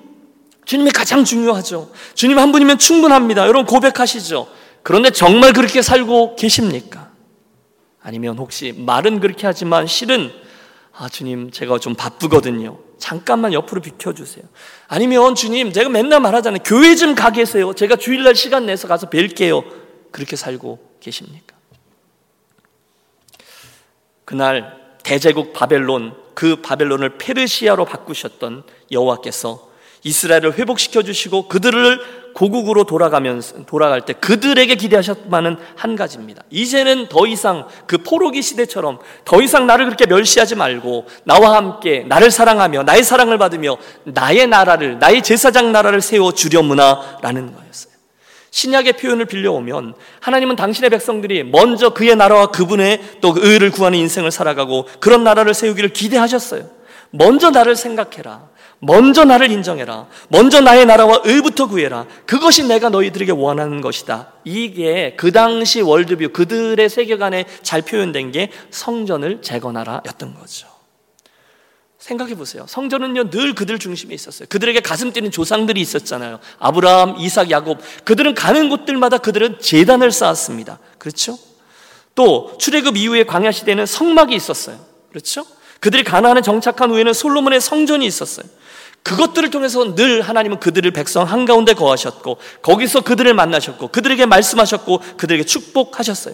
주님이 0.66 0.92
가장 0.92 1.24
중요하죠. 1.24 1.90
주님 2.16 2.38
한 2.38 2.52
분이면 2.52 2.78
충분합니다. 2.78 3.48
여러분 3.48 3.66
고백하시죠. 3.66 4.58
그런데 4.88 5.10
정말 5.10 5.52
그렇게 5.52 5.82
살고 5.82 6.38
계십니까? 6.38 7.12
아니면 8.02 8.38
혹시 8.38 8.72
말은 8.72 9.20
그렇게 9.20 9.46
하지만 9.46 9.86
실은 9.86 10.32
아, 10.94 11.10
주님, 11.10 11.52
제가 11.52 11.78
좀 11.78 11.94
바쁘거든요. 11.94 12.80
잠깐만 12.98 13.52
옆으로 13.52 13.82
비켜주세요. 13.82 14.46
아니면 14.88 15.36
주님, 15.36 15.74
제가 15.74 15.90
맨날 15.90 16.22
말하잖아요. 16.22 16.64
교회 16.64 16.96
좀 16.96 17.16
가 17.16 17.32
계세요. 17.32 17.74
제가 17.74 17.98
주일날 17.98 18.34
시간 18.34 18.66
내서 18.66 18.88
가서 18.88 19.10
뵐게요. 19.10 19.66
그렇게 20.12 20.38
살고 20.38 20.80
계십니까? 21.02 21.58
그날 24.24 24.96
대제국 25.04 25.52
바벨론, 25.52 26.16
그 26.34 26.62
바벨론을 26.62 27.18
페르시아로 27.18 27.84
바꾸셨던 27.84 28.64
여호와께서 28.90 29.67
이스라엘을 30.08 30.58
회복시켜 30.58 31.04
주시고 31.04 31.48
그들을 31.48 32.28
고국으로 32.34 32.84
돌아가면서 32.84 33.66
돌아갈 33.66 34.02
때 34.02 34.14
그들에게 34.14 34.76
기대하셨만은 34.76 35.58
한 35.76 35.96
가지입니다. 35.96 36.44
이제는 36.52 37.10
더 37.10 37.26
이상 37.26 37.68
그 37.88 37.98
포로기 37.98 38.44
시대처럼 38.44 39.00
더 39.26 39.42
이상 39.42 39.66
나를 39.66 39.86
그렇게 39.86 40.06
멸시하지 40.06 40.56
말고 40.56 41.08
나와 41.24 41.56
함께 41.56 42.06
나를 42.08 42.30
사랑하며 42.30 42.84
나의 42.84 43.04
사랑을 43.04 43.38
받으며 43.40 43.78
나의 44.04 44.46
나라를 44.48 45.00
나의 45.00 45.24
제사장 45.24 45.72
나라를 45.72 46.02
세워 46.02 46.32
주려무나라는 46.32 47.56
거였어요. 47.56 47.94
신약의 48.52 48.94
표현을 48.94 49.26
빌려오면 49.26 49.96
하나님은 50.20 50.56
당신의 50.56 50.92
백성들이 50.92 51.44
먼저 51.44 51.90
그의 51.90 52.16
나라와 52.16 52.48
그분의 52.48 53.20
또그 53.22 53.42
의를 53.44 53.72
구하는 53.72 53.98
인생을 54.00 54.32
살아가고 54.32 54.88
그런 55.00 55.24
나라를 55.24 55.54
세우기를 55.54 55.90
기대하셨어요. 55.90 56.70
먼저 57.10 57.50
나를 57.50 57.76
생각해라. 57.76 58.48
먼저 58.80 59.26
나를 59.26 59.52
인정해라. 59.52 60.08
먼저 60.30 60.62
나의 60.62 60.86
나라와 60.86 61.22
의부터 61.24 61.68
구해라. 61.68 62.06
그것이 62.26 62.64
내가 62.64 62.90
너희들에게 62.90 63.32
원하는 63.32 63.82
것이다. 63.82 64.34
이게 64.44 65.16
그 65.18 65.32
당시 65.32 65.82
월드뷰, 65.82 66.30
그들의 66.30 66.88
세계관에 66.88 67.46
잘 67.64 67.82
표현된 67.82 68.32
게 68.32 68.52
성전을 68.70 69.42
재건하라 69.42 70.02
였던 70.06 70.36
거죠. 70.36 70.68
생각해 71.98 72.36
보세요. 72.36 72.66
성전은요, 72.70 73.32
늘 73.32 73.54
그들 73.54 73.80
중심에 73.80 74.14
있었어요. 74.14 74.48
그들에게 74.50 74.80
가슴 74.80 75.12
뛰는 75.12 75.32
조상들이 75.32 75.82
있었잖아요. 75.82 76.40
아브라함, 76.60 77.16
이삭, 77.20 77.50
야곱. 77.50 77.80
그들은 78.06 78.34
가는 78.36 78.70
곳들마다 78.70 79.18
그들은 79.18 79.60
재단을 79.60 80.12
쌓았습니다. 80.12 80.80
그렇죠? 81.00 81.38
또, 82.16 82.56
출애굽 82.60 82.96
이후에 82.96 83.24
광야 83.26 83.52
시대는 83.52 83.86
성막이 83.86 84.36
있었어요. 84.36 84.80
그렇죠? 85.10 85.46
그들이 85.80 86.04
가나안에 86.04 86.42
정착한 86.42 86.92
후에는 86.92 87.14
솔로몬의 87.14 87.62
성전이 87.62 88.06
있었어요. 88.06 88.46
그것들을 89.04 89.52
통해서 89.52 89.96
늘 89.96 90.22
하나님은 90.22 90.60
그들을 90.60 90.92
백성 90.92 91.24
한가운데 91.24 91.74
거하셨고 91.74 92.38
거기서 92.62 93.02
그들을 93.02 93.34
만나셨고 93.34 93.88
그들에게 93.90 94.26
말씀하셨고 94.26 95.02
그들에게 95.18 95.46
축복하셨어요. 95.46 96.34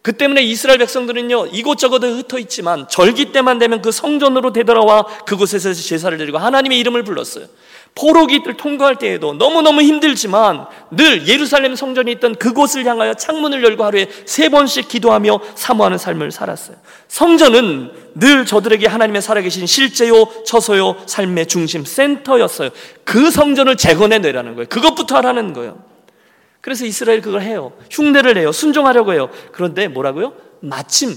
그 0.00 0.12
때문에 0.16 0.42
이스라엘 0.42 0.78
백성들은요 0.78 1.48
이곳저곳에 1.48 2.08
흩어 2.08 2.38
있지만 2.38 2.88
절기 2.88 3.32
때만 3.32 3.58
되면 3.58 3.82
그 3.82 3.92
성전으로 3.92 4.52
되돌아와 4.52 5.04
그곳에서 5.26 5.74
제사를 5.74 6.16
드리고 6.16 6.38
하나님의 6.38 6.78
이름을 6.78 7.02
불렀어요. 7.02 7.46
포로기를 7.94 8.56
통과할 8.56 8.96
때에도 8.96 9.32
너무너무 9.34 9.82
힘들지만 9.82 10.66
늘 10.90 11.26
예루살렘 11.26 11.74
성전이 11.74 12.12
있던 12.12 12.36
그곳을 12.36 12.86
향하여 12.86 13.14
창문을 13.14 13.64
열고 13.64 13.84
하루에 13.84 14.08
세 14.24 14.48
번씩 14.48 14.88
기도하며 14.88 15.40
사모하는 15.54 15.98
삶을 15.98 16.30
살았어요. 16.30 16.76
성전은 17.08 17.90
늘 18.14 18.46
저들에게 18.46 18.86
하나님의 18.86 19.22
살아계신 19.22 19.66
실제요, 19.66 20.26
처소요, 20.44 21.02
삶의 21.06 21.46
중심, 21.46 21.84
센터였어요. 21.84 22.70
그 23.04 23.30
성전을 23.30 23.76
재건해 23.76 24.18
내라는 24.18 24.54
거예요. 24.54 24.68
그것부터 24.68 25.16
하라는 25.16 25.52
거예요. 25.52 25.82
그래서 26.60 26.84
이스라엘 26.84 27.20
그걸 27.20 27.42
해요. 27.42 27.72
흉내를 27.90 28.34
내요. 28.34 28.52
순종하려고 28.52 29.12
해요. 29.12 29.30
그런데 29.52 29.88
뭐라고요? 29.88 30.34
마침 30.60 31.16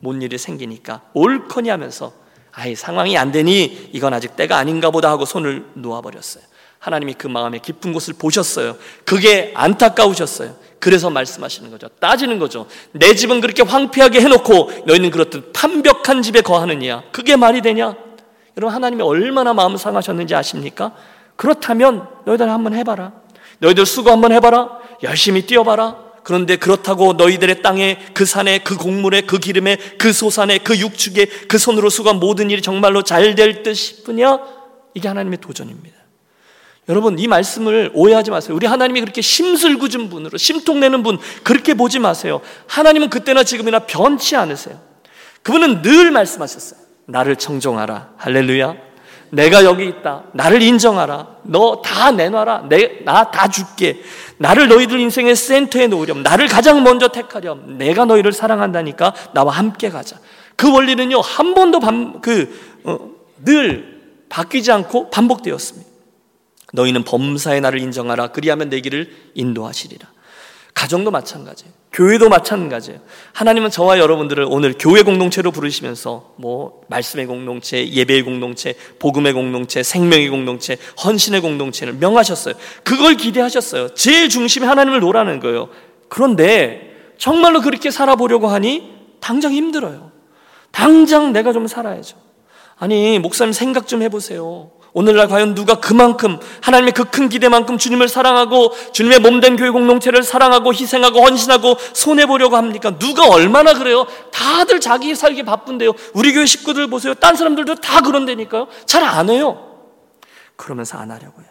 뭔 0.00 0.22
일이 0.22 0.38
생기니까 0.38 1.02
옳거니 1.14 1.68
하면서 1.68 2.12
아이 2.58 2.74
상황이 2.74 3.16
안 3.16 3.30
되니 3.30 3.90
이건 3.92 4.12
아직 4.12 4.34
때가 4.34 4.56
아닌가 4.56 4.90
보다 4.90 5.10
하고 5.10 5.24
손을 5.24 5.64
놓아버렸어요. 5.74 6.42
하나님이 6.80 7.14
그 7.14 7.28
마음의 7.28 7.60
깊은 7.60 7.92
곳을 7.92 8.14
보셨어요. 8.18 8.76
그게 9.04 9.52
안타까우셨어요. 9.54 10.56
그래서 10.80 11.08
말씀하시는 11.08 11.70
거죠. 11.70 11.88
따지는 12.00 12.40
거죠. 12.40 12.66
내 12.90 13.14
집은 13.14 13.40
그렇게 13.40 13.62
황폐하게 13.62 14.20
해놓고 14.22 14.72
너희는 14.86 15.10
그렇듯 15.10 15.52
판벽한 15.52 16.22
집에 16.22 16.40
거하느냐? 16.40 17.04
그게 17.12 17.36
말이 17.36 17.62
되냐? 17.62 17.94
여러분 18.56 18.74
하나님이 18.74 19.02
얼마나 19.02 19.54
마음 19.54 19.76
상하셨는지 19.76 20.34
아십니까? 20.34 20.92
그렇다면 21.36 22.08
너희들 22.24 22.50
한번 22.50 22.74
해봐라. 22.74 23.12
너희들 23.60 23.86
수고 23.86 24.10
한번 24.10 24.32
해봐라. 24.32 24.68
열심히 25.04 25.46
뛰어봐라. 25.46 26.07
그런데 26.28 26.56
그렇다고 26.56 27.14
너희들의 27.14 27.62
땅에 27.62 27.98
그 28.12 28.26
산에 28.26 28.58
그 28.58 28.76
곡물에 28.76 29.22
그 29.22 29.38
기름에 29.38 29.76
그 29.96 30.12
소산에 30.12 30.58
그 30.58 30.78
육축에 30.78 31.24
그 31.48 31.56
손으로 31.56 31.88
수고한 31.88 32.20
모든 32.20 32.50
일이 32.50 32.60
정말로 32.60 33.00
잘 33.00 33.34
될 33.34 33.62
듯 33.62 33.72
싶으냐? 33.72 34.38
이게 34.92 35.08
하나님의 35.08 35.38
도전입니다. 35.40 35.96
여러분 36.90 37.18
이 37.18 37.26
말씀을 37.26 37.92
오해하지 37.94 38.30
마세요. 38.30 38.54
우리 38.54 38.66
하나님이 38.66 39.00
그렇게 39.00 39.22
심술궂은 39.22 40.10
분으로 40.10 40.36
심통내는 40.36 41.02
분 41.02 41.18
그렇게 41.44 41.72
보지 41.72 41.98
마세요. 41.98 42.42
하나님은 42.66 43.08
그때나 43.08 43.42
지금이나 43.42 43.78
변치 43.86 44.36
않으세요. 44.36 44.78
그분은 45.42 45.80
늘 45.80 46.10
말씀하셨어요. 46.10 46.78
나를 47.06 47.36
청종하라. 47.36 48.10
할렐루야. 48.18 48.76
내가 49.30 49.64
여기 49.64 49.86
있다. 49.86 50.24
나를 50.32 50.62
인정하라. 50.62 51.26
너 51.42 51.82
다 51.82 52.10
내놔라. 52.12 52.68
나다 53.04 53.48
줄게. 53.48 54.02
나를 54.38 54.68
너희들 54.68 54.98
인생의 55.00 55.36
센터에 55.36 55.86
놓으렴. 55.86 56.22
나를 56.22 56.48
가장 56.48 56.82
먼저 56.82 57.08
택하렴. 57.08 57.78
내가 57.78 58.04
너희를 58.04 58.32
사랑한다니까 58.32 59.14
나와 59.34 59.52
함께 59.52 59.90
가자. 59.90 60.16
그 60.56 60.72
원리는요, 60.72 61.20
한 61.20 61.54
번도 61.54 61.80
반, 61.80 62.20
그, 62.20 62.80
어, 62.84 62.98
늘 63.44 64.00
바뀌지 64.28 64.72
않고 64.72 65.10
반복되었습니다. 65.10 65.88
너희는 66.72 67.04
범사의 67.04 67.60
나를 67.60 67.80
인정하라. 67.80 68.28
그리하면 68.28 68.68
내 68.68 68.80
길을 68.80 69.10
인도하시리라. 69.34 70.06
가정도 70.78 71.10
마찬가지예요. 71.10 71.72
교회도 71.90 72.28
마찬가지예요. 72.28 73.00
하나님은 73.32 73.68
저와 73.70 73.98
여러분들을 73.98 74.46
오늘 74.48 74.76
교회 74.78 75.02
공동체로 75.02 75.50
부르시면서 75.50 76.34
뭐 76.36 76.82
말씀의 76.86 77.26
공동체, 77.26 77.84
예배의 77.88 78.22
공동체, 78.22 78.74
복음의 79.00 79.32
공동체, 79.32 79.82
생명의 79.82 80.28
공동체, 80.28 80.76
헌신의 81.04 81.40
공동체를 81.40 81.94
명하셨어요. 81.94 82.54
그걸 82.84 83.16
기대하셨어요. 83.16 83.94
제일 83.94 84.28
중심에 84.28 84.68
하나님을 84.68 85.00
놓으라는 85.00 85.40
거예요. 85.40 85.68
그런데 86.08 86.94
정말로 87.18 87.60
그렇게 87.60 87.90
살아보려고 87.90 88.46
하니 88.46 88.94
당장 89.18 89.52
힘들어요. 89.52 90.12
당장 90.70 91.32
내가 91.32 91.52
좀 91.52 91.66
살아야죠. 91.66 92.16
아니, 92.76 93.18
목사님 93.18 93.52
생각 93.52 93.88
좀 93.88 94.02
해보세요. 94.02 94.70
오늘날 94.92 95.28
과연 95.28 95.54
누가 95.54 95.74
그만큼 95.74 96.38
하나님의 96.62 96.92
그 96.92 97.04
큰 97.04 97.28
기대만큼 97.28 97.78
주님을 97.78 98.08
사랑하고 98.08 98.72
주님의 98.92 99.18
몸된 99.20 99.56
교회 99.56 99.70
공동체를 99.70 100.22
사랑하고 100.22 100.72
희생하고 100.72 101.20
헌신하고 101.20 101.76
손해 101.92 102.26
보려고 102.26 102.56
합니까? 102.56 102.98
누가 102.98 103.28
얼마나 103.28 103.74
그래요? 103.74 104.06
다들 104.32 104.80
자기 104.80 105.14
살기 105.14 105.42
바쁜데요. 105.44 105.92
우리 106.14 106.32
교회 106.32 106.46
식구들 106.46 106.86
보세요. 106.88 107.14
딴 107.14 107.34
사람들도 107.36 107.76
다 107.76 108.00
그런다니까요. 108.02 108.68
잘 108.86 109.02
안 109.04 109.30
해요. 109.30 109.64
그러면서 110.56 110.98
안 110.98 111.10
하려고요. 111.10 111.46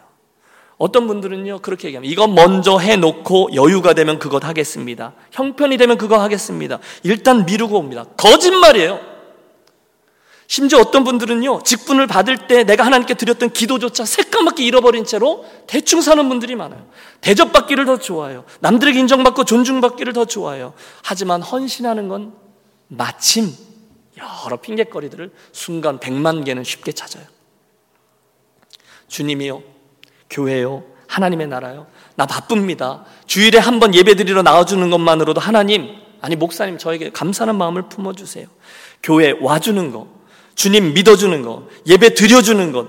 어떤 0.78 1.06
분들은요 1.08 1.58
그렇게 1.58 1.88
얘기하면 1.88 2.08
이거 2.08 2.28
먼저 2.28 2.78
해놓고 2.78 3.50
여유가 3.54 3.94
되면 3.94 4.18
그것 4.20 4.44
하겠습니다. 4.44 5.12
형편이 5.32 5.76
되면 5.76 5.98
그거 5.98 6.20
하겠습니다. 6.20 6.78
일단 7.02 7.44
미루고 7.44 7.76
옵니다. 7.76 8.04
거짓말이에요. 8.16 9.00
심지어 10.50 10.78
어떤 10.78 11.04
분들은요, 11.04 11.62
직분을 11.62 12.06
받을 12.06 12.46
때 12.48 12.64
내가 12.64 12.84
하나님께 12.86 13.14
드렸던 13.14 13.50
기도조차 13.50 14.06
새까맣게 14.06 14.64
잃어버린 14.64 15.04
채로 15.04 15.44
대충 15.66 16.00
사는 16.00 16.26
분들이 16.26 16.56
많아요. 16.56 16.86
대접받기를 17.20 17.84
더 17.84 17.98
좋아해요. 17.98 18.44
남들에게 18.60 18.98
인정받고 18.98 19.44
존중받기를 19.44 20.14
더 20.14 20.24
좋아해요. 20.24 20.72
하지만 21.04 21.42
헌신하는 21.42 22.08
건 22.08 22.32
마침 22.88 23.52
여러 24.16 24.56
핑계거리들을 24.56 25.30
순간 25.52 26.00
백만 26.00 26.42
개는 26.44 26.64
쉽게 26.64 26.92
찾아요. 26.92 27.24
주님이요, 29.08 29.62
교회요, 30.30 30.82
하나님의 31.08 31.46
나라요. 31.48 31.86
나 32.14 32.24
바쁩니다. 32.24 33.04
주일에 33.26 33.58
한 33.58 33.80
번 33.80 33.94
예배 33.94 34.14
드리러 34.14 34.42
나와주는 34.42 34.88
것만으로도 34.88 35.42
하나님, 35.42 35.94
아니, 36.22 36.36
목사님 36.36 36.78
저에게 36.78 37.10
감사하는 37.10 37.56
마음을 37.56 37.90
품어주세요. 37.90 38.46
교회 39.02 39.32
와주는 39.38 39.92
거, 39.92 40.17
주님 40.58 40.92
믿어주는 40.92 41.40
것, 41.42 41.68
예배 41.86 42.14
드려주는 42.14 42.72
것. 42.72 42.88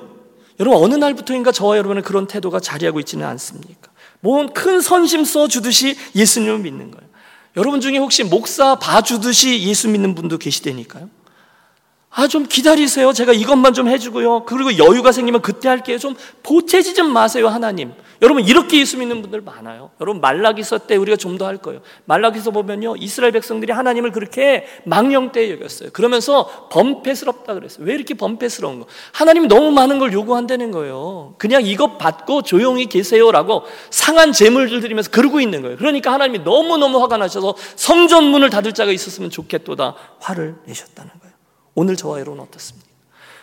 여러분, 0.59 0.83
어느 0.83 0.95
날부터인가 0.95 1.51
저와 1.51 1.77
여러분의 1.77 2.01
그런 2.01 2.25
태도가 2.25 2.59
자리하고 2.59 2.99
있지는 2.99 3.27
않습니까? 3.27 3.91
뭔큰 4.21 4.81
선심 4.81 5.23
써주듯이 5.23 5.95
예수님을 6.15 6.59
믿는 6.59 6.89
거예요. 6.89 7.07
여러분 7.55 7.79
중에 7.79 7.97
혹시 7.99 8.23
목사 8.23 8.73
봐주듯이 8.79 9.61
예수 9.67 9.87
믿는 9.87 10.15
분도 10.15 10.39
계시다니까요? 10.39 11.09
아, 12.11 12.27
좀 12.27 12.45
기다리세요. 12.47 13.13
제가 13.13 13.33
이것만 13.33 13.73
좀 13.73 13.87
해주고요. 13.87 14.43
그리고 14.45 14.77
여유가 14.77 15.11
생기면 15.11 15.41
그때 15.41 15.69
할게요. 15.69 15.99
좀 15.99 16.15
보채지 16.41 16.95
좀 16.95 17.11
마세요, 17.13 17.47
하나님. 17.47 17.93
여러분, 18.21 18.43
이렇게 18.43 18.79
예수 18.79 18.97
믿는 18.97 19.21
분들 19.21 19.41
많아요. 19.41 19.91
여러분, 20.01 20.19
말라기서 20.19 20.79
때 20.79 20.95
우리가 20.97 21.15
좀 21.17 21.37
더 21.37 21.45
할 21.45 21.57
거예요. 21.57 21.81
말라기서 22.05 22.49
보면요. 22.51 22.95
이스라엘 22.97 23.31
백성들이 23.31 23.71
하나님을 23.71 24.11
그렇게 24.11 24.65
망령 24.85 25.31
때 25.31 25.51
여겼어요. 25.51 25.91
그러면서 25.93 26.67
범패스럽다 26.71 27.53
그랬어요. 27.53 27.85
왜 27.85 27.93
이렇게 27.93 28.15
범패스러운 28.15 28.79
거? 28.81 28.87
하나님이 29.13 29.47
너무 29.47 29.71
많은 29.71 29.99
걸 29.99 30.11
요구한다는 30.11 30.71
거예요. 30.71 31.35
그냥 31.37 31.63
이것 31.63 31.97
받고 31.99 32.41
조용히 32.41 32.87
계세요라고 32.87 33.63
상한 33.91 34.33
재물들 34.33 34.81
드리면서 34.81 35.11
그러고 35.11 35.39
있는 35.39 35.61
거예요. 35.61 35.77
그러니까 35.77 36.11
하나님이 36.11 36.39
너무너무 36.39 36.99
화가 37.01 37.17
나셔서 37.17 37.55
성전문을 37.75 38.49
닫을 38.49 38.73
자가 38.73 38.91
있었으면 38.91 39.29
좋겠도다 39.29 39.95
화를 40.19 40.55
내셨다는 40.65 41.11
거예요. 41.21 41.28
오늘 41.79 41.95
저와 41.95 42.19
여러분 42.19 42.41
어떻습니까? 42.41 42.89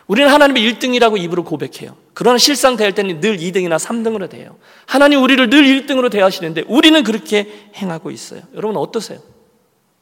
우리는 0.06 0.30
하나님의 0.30 0.62
1등이라고 0.62 1.18
입으로 1.18 1.42
고백해요. 1.42 1.96
그러나 2.12 2.36
실상 2.36 2.76
대할 2.76 2.94
때는 2.94 3.20
늘 3.20 3.38
2등이나 3.38 3.78
3등으로 3.78 4.28
돼요. 4.28 4.58
하나님 4.84 5.22
우리를 5.22 5.48
늘 5.48 5.64
1등으로 5.64 6.10
대하시는데 6.10 6.64
우리는 6.68 7.02
그렇게 7.02 7.70
행하고 7.74 8.10
있어요. 8.10 8.42
여러분 8.52 8.76
어떠세요? 8.76 9.20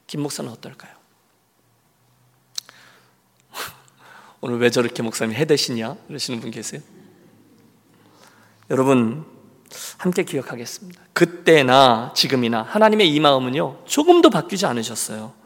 김 0.09 0.23
목사는 0.23 0.51
어떨까요? 0.51 0.93
오늘 4.43 4.59
왜 4.59 4.69
저렇게 4.69 5.05
목사님 5.05 5.37
해대시냐? 5.37 5.97
그러시는 6.09 6.41
분 6.41 6.51
계세요? 6.51 6.81
여러분 8.69 9.25
함께 9.97 10.25
기억하겠습니다. 10.25 11.01
그때나 11.13 12.13
지금이나 12.17 12.63
하나님의 12.63 13.15
이 13.15 13.21
마음은요 13.21 13.85
조금도 13.87 14.31
바뀌지 14.31 14.67
않으셨어요. 14.67 15.44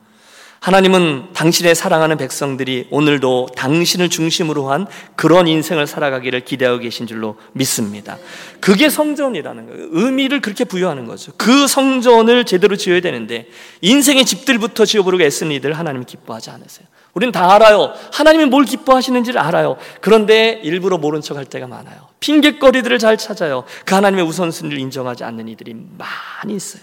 하나님은 0.61 1.33
당신의 1.35 1.75
사랑하는 1.75 2.17
백성들이 2.17 2.89
오늘도 2.91 3.51
당신을 3.57 4.09
중심으로 4.09 4.71
한 4.71 4.87
그런 5.15 5.47
인생을 5.47 5.87
살아가기를 5.87 6.45
기대하고 6.45 6.81
계신 6.81 7.07
줄로 7.07 7.37
믿습니다. 7.53 8.19
그게 8.61 8.91
성전이라는 8.91 9.67
거예요. 9.67 9.87
의미를 9.93 10.41
그렇게 10.41 10.65
부여하는 10.65 11.07
거죠. 11.07 11.33
그 11.37 11.69
성전을 11.69 12.45
제대로 12.45 12.77
지어야 12.77 13.01
되는데 13.01 13.47
인생의 13.83 14.25
집들부터 14.25 14.85
지어보려고 14.85 15.23
애쓰는 15.23 15.53
이들 15.53 15.73
하나님 15.75 16.05
기뻐하지 16.05 16.51
않으세요. 16.51 16.89
우리는 17.15 17.33
다 17.33 17.53
알아요. 17.55 17.95
하나님이 18.13 18.47
뭘 18.47 18.65
기뻐하시는지를 18.65 19.41
알아요. 19.41 19.77
그런데 20.01 20.61
일부러 20.63 20.99
모른 20.99 21.21
척 21.21 21.37
할 21.37 21.45
때가 21.45 21.67
많아요. 21.67 22.09
핑계거리들을 22.21 22.99
잘 22.99 23.17
찾아요. 23.17 23.65
그 23.85 23.95
하나님의 23.95 24.25
우선순위를 24.25 24.79
인정하지 24.79 25.25
않는 25.25 25.49
이들이 25.49 25.75
많이 25.97 26.55
있어요. 26.55 26.83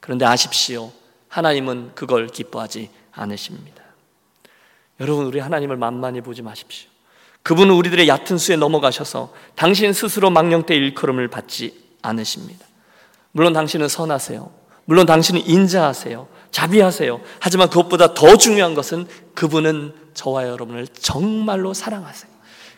그런데 0.00 0.24
아십시오. 0.26 0.90
하나님은 1.28 1.92
그걸 1.94 2.28
기뻐하지 2.28 2.90
않으십니다. 3.14 3.82
여러분, 5.00 5.26
우리 5.26 5.38
하나님을 5.40 5.76
만만히 5.76 6.20
보지 6.20 6.42
마십시오. 6.42 6.88
그분은 7.42 7.74
우리들의 7.74 8.08
얕은 8.08 8.38
수에 8.38 8.56
넘어가셔서 8.56 9.32
당신 9.54 9.92
스스로 9.92 10.30
망령 10.30 10.64
때 10.64 10.74
일컬음을 10.74 11.28
받지 11.28 11.84
않으십니다. 12.02 12.64
물론 13.32 13.52
당신은 13.52 13.88
선하세요. 13.88 14.50
물론 14.86 15.06
당신은 15.06 15.46
인자하세요. 15.46 16.28
자비하세요. 16.50 17.20
하지만 17.40 17.68
그것보다 17.68 18.14
더 18.14 18.36
중요한 18.36 18.74
것은 18.74 19.06
그분은 19.34 19.92
저와 20.14 20.46
여러분을 20.48 20.86
정말로 20.86 21.74
사랑하세요. 21.74 22.32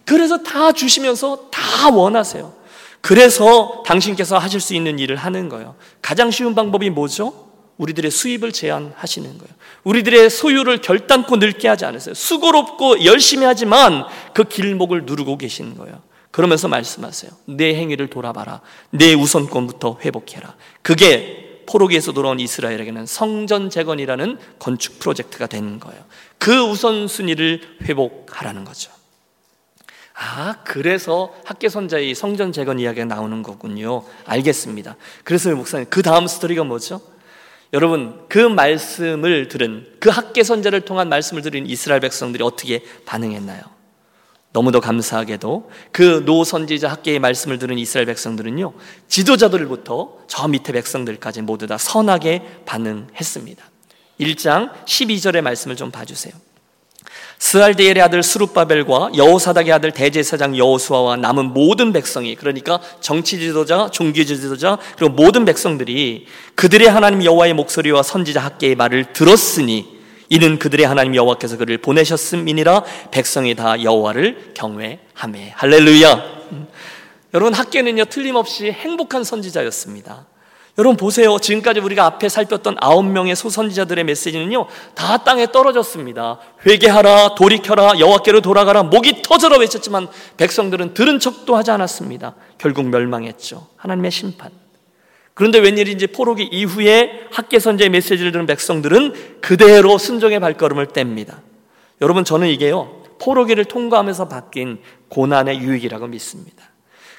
그래서 0.04 0.42
다 0.42 0.72
주시면서 0.72 1.48
다 1.50 1.90
원하세요. 1.90 2.54
그래서 3.00 3.82
당신께서 3.86 4.38
하실 4.38 4.60
수 4.60 4.74
있는 4.74 4.98
일을 4.98 5.16
하는 5.16 5.48
거예요. 5.48 5.76
가장 6.02 6.30
쉬운 6.30 6.54
방법이 6.54 6.90
뭐죠? 6.90 7.45
우리들의 7.78 8.10
수입을 8.10 8.52
제한하시는 8.52 9.38
거예요. 9.38 9.54
우리들의 9.84 10.30
소유를 10.30 10.80
결단코 10.80 11.36
늙게 11.36 11.68
하지 11.68 11.84
않으세요. 11.84 12.14
수고롭고 12.14 13.04
열심히 13.04 13.44
하지만 13.44 14.04
그 14.34 14.44
길목을 14.44 15.04
누르고 15.04 15.36
계시는 15.38 15.76
거예요. 15.76 16.00
그러면서 16.30 16.68
말씀하세요. 16.68 17.30
내 17.46 17.74
행위를 17.74 18.08
돌아봐라. 18.08 18.60
내 18.90 19.14
우선권부터 19.14 19.98
회복해라. 20.04 20.54
그게 20.82 21.62
포로기에서 21.66 22.12
돌아온 22.12 22.38
이스라엘에게는 22.40 23.06
성전 23.06 23.70
재건이라는 23.70 24.38
건축 24.58 24.98
프로젝트가 24.98 25.46
되는 25.46 25.80
거예요. 25.80 26.02
그 26.38 26.60
우선순위를 26.60 27.78
회복하라는 27.82 28.64
거죠. 28.64 28.92
아, 30.14 30.56
그래서 30.64 31.34
학계선자의 31.44 32.14
성전 32.14 32.52
재건 32.52 32.78
이야기가 32.78 33.04
나오는 33.04 33.42
거군요. 33.42 34.04
알겠습니다. 34.24 34.96
그래서 35.24 35.54
목사님, 35.54 35.88
그 35.90 36.02
다음 36.02 36.26
스토리가 36.26 36.64
뭐죠? 36.64 37.00
여러분 37.76 38.18
그 38.30 38.38
말씀을 38.38 39.48
들은 39.48 39.86
그 40.00 40.08
학계 40.08 40.42
선자를 40.42 40.80
통한 40.80 41.10
말씀을 41.10 41.42
들은 41.42 41.66
이스라엘 41.66 42.00
백성들이 42.00 42.42
어떻게 42.42 42.82
반응했나요? 43.04 43.60
너무도 44.52 44.80
감사하게도 44.80 45.70
그 45.92 46.22
노 46.24 46.42
선지자 46.42 46.88
학계의 46.88 47.18
말씀을 47.18 47.58
들은 47.58 47.78
이스라엘 47.78 48.06
백성들은요 48.06 48.72
지도자들부터 49.08 50.20
저 50.26 50.48
밑에 50.48 50.72
백성들까지 50.72 51.42
모두 51.42 51.66
다 51.66 51.76
선하게 51.76 52.62
반응했습니다. 52.64 53.62
1장 54.20 54.72
12절의 54.86 55.42
말씀을 55.42 55.76
좀 55.76 55.90
봐주세요. 55.90 56.32
스알디엘의 57.38 58.00
아들 58.00 58.22
스룹바벨과 58.22 59.10
여호사닥의 59.16 59.72
아들 59.72 59.90
대제사장 59.90 60.56
여호수아와 60.56 61.16
남은 61.16 61.52
모든 61.52 61.92
백성이 61.92 62.34
그러니까 62.34 62.80
정치 63.00 63.38
지도자, 63.38 63.90
종교 63.90 64.24
지도자 64.24 64.78
그리고 64.96 65.14
모든 65.14 65.44
백성들이 65.44 66.26
그들의 66.54 66.88
하나님 66.88 67.22
여호와의 67.22 67.54
목소리와 67.54 68.02
선지자 68.02 68.40
학계의 68.42 68.74
말을 68.74 69.12
들었으니 69.12 69.96
이는 70.28 70.58
그들의 70.58 70.86
하나님 70.86 71.14
여호와께서 71.14 71.56
그를 71.56 71.78
보내셨음이니라 71.78 72.84
백성이 73.10 73.54
다 73.54 73.82
여호와를 73.82 74.52
경외하매 74.54 75.52
할렐루야. 75.54 76.14
음. 76.52 76.66
여러분 77.34 77.54
학계는요 77.54 78.06
틀림없이 78.06 78.72
행복한 78.72 79.22
선지자였습니다. 79.24 80.26
여러분 80.78 80.96
보세요. 80.96 81.38
지금까지 81.38 81.80
우리가 81.80 82.04
앞에 82.04 82.28
살폈던 82.28 82.76
아홉 82.80 83.06
명의 83.06 83.34
소선지자들의 83.34 84.04
메시지는요, 84.04 84.66
다 84.94 85.24
땅에 85.24 85.50
떨어졌습니다. 85.50 86.38
회개하라, 86.66 87.34
돌이켜라, 87.34 87.98
여호와께로 87.98 88.42
돌아가라, 88.42 88.82
목이 88.82 89.22
터져라 89.22 89.58
외쳤지만 89.58 90.08
백성들은 90.36 90.92
들은 90.92 91.18
척도 91.18 91.56
하지 91.56 91.70
않았습니다. 91.70 92.34
결국 92.58 92.88
멸망했죠. 92.88 93.66
하나님의 93.76 94.10
심판. 94.10 94.50
그런데 95.32 95.58
웬일인지 95.58 96.08
포로기 96.08 96.44
이후에 96.44 97.28
학계 97.30 97.58
선제의 97.58 97.90
메시지를 97.90 98.32
들은 98.32 98.46
백성들은 98.46 99.40
그대로 99.42 99.98
순종의 99.98 100.40
발걸음을 100.40 100.88
뗍니다. 100.88 101.40
여러분 102.00 102.24
저는 102.24 102.48
이게요 102.48 103.02
포로기를 103.18 103.66
통과하면서 103.66 104.28
바뀐 104.28 104.78
고난의 105.08 105.58
유익이라고 105.60 106.06
믿습니다. 106.06 106.65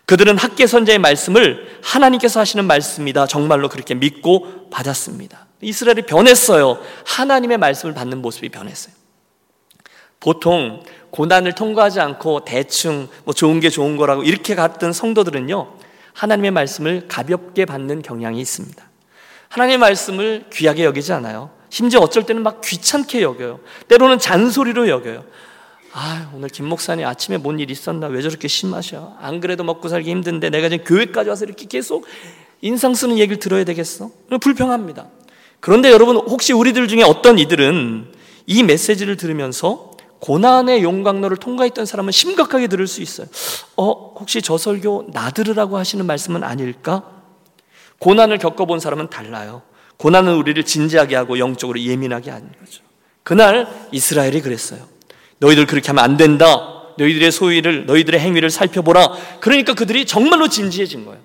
그들은 0.08 0.38
학계 0.38 0.68
선자의 0.68 1.00
말씀을 1.00 1.80
하나님께서 1.84 2.40
하시는 2.40 2.66
말씀이다. 2.66 3.28
정말로 3.28 3.68
그렇게 3.68 3.94
믿고 3.94 4.70
받았습니다. 4.70 5.48
이스라엘이 5.60 6.04
변했어요. 6.04 6.80
하나님의 7.06 7.58
말씀을 7.58 7.94
받는 7.94 8.22
모습이 8.22 8.48
변했어요. 8.50 8.96
보통 10.22 10.82
고난을 11.12 11.56
통과하지 11.56 12.00
않고 12.00 12.46
대충 12.46 13.10
뭐 13.26 13.34
좋은 13.34 13.60
게 13.60 13.70
좋은 13.70 13.98
거라고 13.98 14.24
이렇게 14.24 14.56
갔던 14.56 14.94
성도들은요. 14.94 15.74
하나님의 16.14 16.52
말씀을 16.52 17.08
가볍게 17.10 17.66
받는 17.66 18.02
경향이 18.02 18.40
있습니다. 18.40 18.90
하나님의 19.50 19.78
말씀을 19.78 20.46
귀하게 20.54 20.86
여기지 20.86 21.12
않아요. 21.12 21.50
심지어 21.70 22.00
어쩔 22.00 22.26
때는 22.26 22.44
막 22.44 22.62
귀찮게 22.62 23.22
여겨요. 23.22 23.60
때로는 23.90 24.20
잔소리로 24.20 24.88
여겨요. 24.88 25.26
아, 25.94 26.30
오늘 26.36 26.50
김 26.50 26.66
목사님 26.68 27.06
아침에 27.06 27.38
뭔 27.38 27.60
일 27.60 27.72
있었나? 27.72 28.08
왜 28.08 28.22
저렇게 28.22 28.48
심하셔? 28.48 29.16
안 29.20 29.40
그래도 29.40 29.64
먹고 29.64 29.88
살기 29.90 30.10
힘든데 30.12 30.50
내가 30.50 30.70
지금 30.70 30.86
교회까지 30.86 31.30
와서 31.30 31.46
이렇게 31.46 31.66
계속 31.66 32.06
인상 32.62 32.94
쓰는 32.94 33.18
얘기를 33.18 33.40
들어야 33.40 33.64
되겠어? 33.64 34.12
불평합니다. 34.42 35.08
그런데 35.60 35.92
여러분, 35.92 36.18
혹시 36.18 36.54
우리들 36.54 36.88
중에 36.88 37.02
어떤 37.04 37.40
이들은 37.40 38.12
이 38.46 38.64
메시지를 38.64 39.18
들으면서 39.18 39.92
고난의 40.20 40.84
용광로를 40.84 41.38
통과했던 41.38 41.86
사람은 41.86 42.12
심각하게 42.12 42.68
들을 42.68 42.86
수 42.88 43.02
있어요. 43.02 43.28
어, 43.76 44.14
혹시 44.20 44.42
저 44.42 44.58
설교 44.58 45.12
나 45.14 45.30
들으라고 45.32 45.78
하시는 45.78 46.06
말씀은 46.06 46.44
아닐까? 46.44 47.04
고난을 48.00 48.38
겪어본 48.38 48.80
사람은 48.80 49.10
달라요. 49.10 49.62
고난은 49.98 50.36
우리를 50.36 50.64
진지하게 50.64 51.16
하고 51.16 51.40
영적으로 51.40 51.80
예민하게 51.80 52.30
하는 52.32 52.52
거죠. 52.60 52.84
그날 53.24 53.68
이스라엘이 53.92 54.42
그랬어요. 54.42 54.88
너희들 55.40 55.66
그렇게 55.66 55.88
하면 55.88 56.04
안 56.04 56.18
된다. 56.18 56.74
너희들의 56.98 57.32
소위를, 57.32 57.86
너희들의 57.86 58.20
행위를 58.20 58.50
살펴보라. 58.50 59.12
그러니까 59.40 59.74
그들이 59.74 60.06
정말로 60.06 60.48
진지해진 60.48 61.06
거예요. 61.06 61.22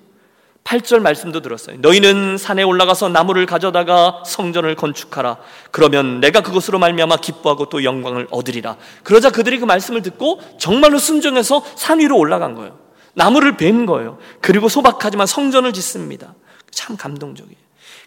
8절 0.63 0.99
말씀도 0.99 1.41
들었어요. 1.41 1.77
너희는 1.79 2.37
산에 2.37 2.63
올라가서 2.63 3.09
나무를 3.09 3.45
가져다가 3.45 4.23
성전을 4.25 4.75
건축하라. 4.75 5.37
그러면 5.71 6.21
내가 6.21 6.41
그것으로 6.41 6.79
말미암아 6.79 7.17
기뻐하고 7.17 7.67
또 7.67 7.83
영광을 7.83 8.27
얻으리라. 8.31 8.77
그러자 9.03 9.29
그들이 9.29 9.59
그 9.59 9.65
말씀을 9.65 10.01
듣고 10.01 10.39
정말로 10.57 10.99
순종해서 10.99 11.65
산 11.75 11.99
위로 11.99 12.17
올라간 12.17 12.55
거예요. 12.55 12.79
나무를 13.13 13.57
벤 13.57 13.85
거예요. 13.85 14.19
그리고 14.41 14.69
소박하지만 14.69 15.27
성전을 15.27 15.73
짓습니다. 15.73 16.33
참 16.71 16.95
감동적이에요. 16.95 17.57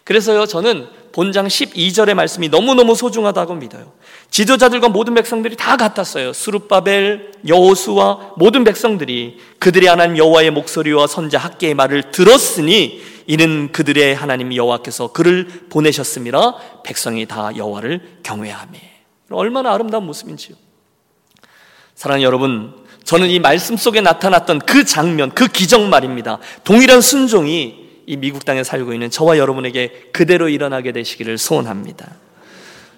그래서요, 0.07 0.45
저는 0.45 0.87
본장 1.11 1.47
12절의 1.47 2.13
말씀이 2.13 2.47
너무너무 2.47 2.95
소중하다고 2.95 3.55
믿어요. 3.55 3.91
지도자들과 4.31 4.87
모든 4.87 5.13
백성들이 5.15 5.57
다 5.57 5.75
같았어요. 5.75 6.31
수르바벨, 6.31 7.33
여호수와 7.45 8.35
모든 8.37 8.63
백성들이 8.63 9.37
그들의 9.59 9.89
하나님 9.89 10.17
여호와의 10.17 10.51
목소리와 10.51 11.07
선자 11.07 11.39
학계의 11.39 11.73
말을 11.73 12.11
들었으니 12.11 13.01
이는 13.25 13.73
그들의 13.73 14.15
하나님 14.15 14.55
여호와께서 14.55 15.11
그를 15.11 15.45
보내셨습니다. 15.69 16.55
백성이 16.85 17.25
다 17.25 17.51
여호와를 17.57 18.19
경외하며. 18.23 18.79
얼마나 19.31 19.73
아름다운 19.73 20.05
모습인지요. 20.05 20.55
사랑하는 21.95 22.23
여러분, 22.23 22.73
저는 23.03 23.27
이 23.27 23.39
말씀 23.39 23.75
속에 23.75 23.99
나타났던 23.99 24.59
그 24.59 24.85
장면, 24.85 25.31
그 25.31 25.47
기적 25.49 25.81
말입니다. 25.81 26.39
동일한 26.63 27.01
순종이 27.01 27.86
이 28.07 28.15
미국 28.15 28.45
땅에 28.45 28.63
살고 28.63 28.93
있는 28.93 29.11
저와 29.11 29.37
여러분에게 29.37 30.09
그대로 30.13 30.47
일어나게 30.47 30.93
되시기를 30.93 31.37
소원합니다. 31.37 32.07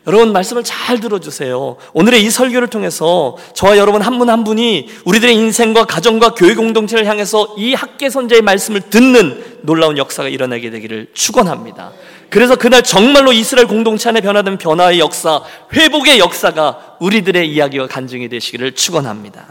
여러분 0.07 0.31
말씀을 0.31 0.63
잘 0.63 0.99
들어주세요. 0.99 1.77
오늘의 1.93 2.23
이 2.23 2.29
설교를 2.29 2.67
통해서 2.67 3.35
저와 3.53 3.77
여러분 3.77 4.01
한 4.03 4.17
분한 4.19 4.39
한 4.39 4.43
분이 4.43 4.87
우리들의 5.05 5.35
인생과 5.35 5.85
가정과 5.85 6.35
교회 6.35 6.53
공동체를 6.53 7.05
향해서 7.05 7.55
이 7.57 7.73
학계 7.73 8.09
선제의 8.09 8.43
말씀을 8.43 8.81
듣는 8.81 9.59
놀라운 9.63 9.97
역사가 9.97 10.29
일어나게 10.29 10.69
되기를 10.69 11.07
축원합니다. 11.13 11.91
그래서 12.29 12.55
그날 12.55 12.83
정말로 12.83 13.33
이스라엘 13.33 13.67
공동체 13.67 14.09
안에 14.09 14.21
변화된 14.21 14.59
변화의 14.59 14.99
역사, 14.99 15.41
회복의 15.73 16.19
역사가 16.19 16.97
우리들의 16.99 17.51
이야기와 17.51 17.87
간증이 17.87 18.29
되시기를 18.29 18.75
축원합니다. 18.75 19.47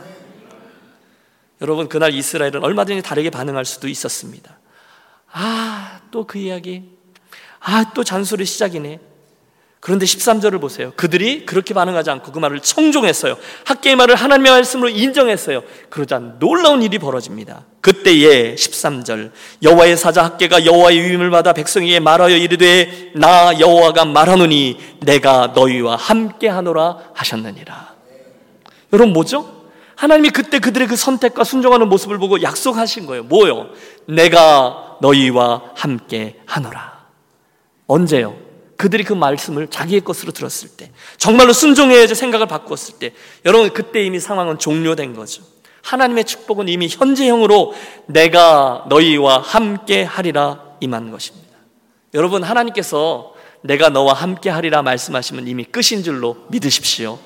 여러분 1.60 1.88
그날 1.88 2.14
이스라엘은 2.14 2.62
얼마든지 2.62 3.02
다르게 3.02 3.30
반응할 3.30 3.64
수도 3.64 3.88
있었습니다. 3.88 4.57
아, 5.32 6.00
또 6.10 6.24
그 6.24 6.38
이야기. 6.38 6.84
아, 7.60 7.92
또 7.94 8.04
잔소리 8.04 8.44
시작이네. 8.44 9.00
그런데 9.80 10.06
13절을 10.06 10.60
보세요. 10.60 10.92
그들이 10.96 11.46
그렇게 11.46 11.72
반응하지 11.72 12.10
않고 12.10 12.32
그 12.32 12.38
말을 12.40 12.60
청종했어요. 12.60 13.36
학계의 13.64 13.94
말을 13.94 14.16
하나님의 14.16 14.50
말씀으로 14.50 14.88
인정했어요. 14.88 15.62
그러자 15.88 16.18
놀라운 16.40 16.82
일이 16.82 16.98
벌어집니다. 16.98 17.64
그때에 17.80 18.56
13절 18.56 19.30
여호와의 19.62 19.96
사자 19.96 20.24
학계가 20.24 20.66
여호와의 20.66 21.00
위임을 21.00 21.30
받아 21.30 21.52
백성에게 21.52 22.00
말하여 22.00 22.36
이르되 22.36 23.12
나 23.14 23.58
여호와가 23.58 24.04
말하노니 24.04 24.78
내가 25.02 25.52
너희와 25.54 25.94
함께 25.94 26.48
하노라 26.48 26.98
하셨느니라. 27.14 27.94
여러분 28.92 29.12
뭐죠? 29.12 29.58
하나님이 29.94 30.30
그때 30.30 30.58
그들의 30.58 30.88
그 30.88 30.96
선택과 30.96 31.44
순종하는 31.44 31.88
모습을 31.88 32.18
보고 32.18 32.42
약속하신 32.42 33.06
거예요. 33.06 33.22
뭐요? 33.24 33.68
내가 34.06 34.87
너희와 35.00 35.72
함께 35.74 36.40
하노라. 36.46 37.06
언제요? 37.86 38.36
그들이 38.76 39.02
그 39.02 39.12
말씀을 39.12 39.68
자기의 39.68 40.02
것으로 40.02 40.30
들었을 40.32 40.70
때, 40.76 40.92
정말로 41.16 41.52
순종해야지 41.52 42.14
생각을 42.14 42.46
바꾸었을 42.46 42.98
때, 42.98 43.12
여러분 43.44 43.72
그때 43.72 44.04
이미 44.04 44.20
상황은 44.20 44.58
종료된 44.58 45.14
거죠. 45.14 45.42
하나님의 45.82 46.24
축복은 46.24 46.68
이미 46.68 46.88
현재형으로 46.88 47.74
내가 48.06 48.84
너희와 48.88 49.38
함께 49.38 50.04
하리라 50.04 50.62
임한 50.80 51.10
것입니다. 51.10 51.48
여러분 52.14 52.42
하나님께서 52.42 53.34
내가 53.62 53.88
너와 53.88 54.12
함께 54.12 54.50
하리라 54.50 54.82
말씀하시면 54.82 55.48
이미 55.48 55.64
끝인 55.64 56.02
줄로 56.02 56.36
믿으십시오. 56.48 57.18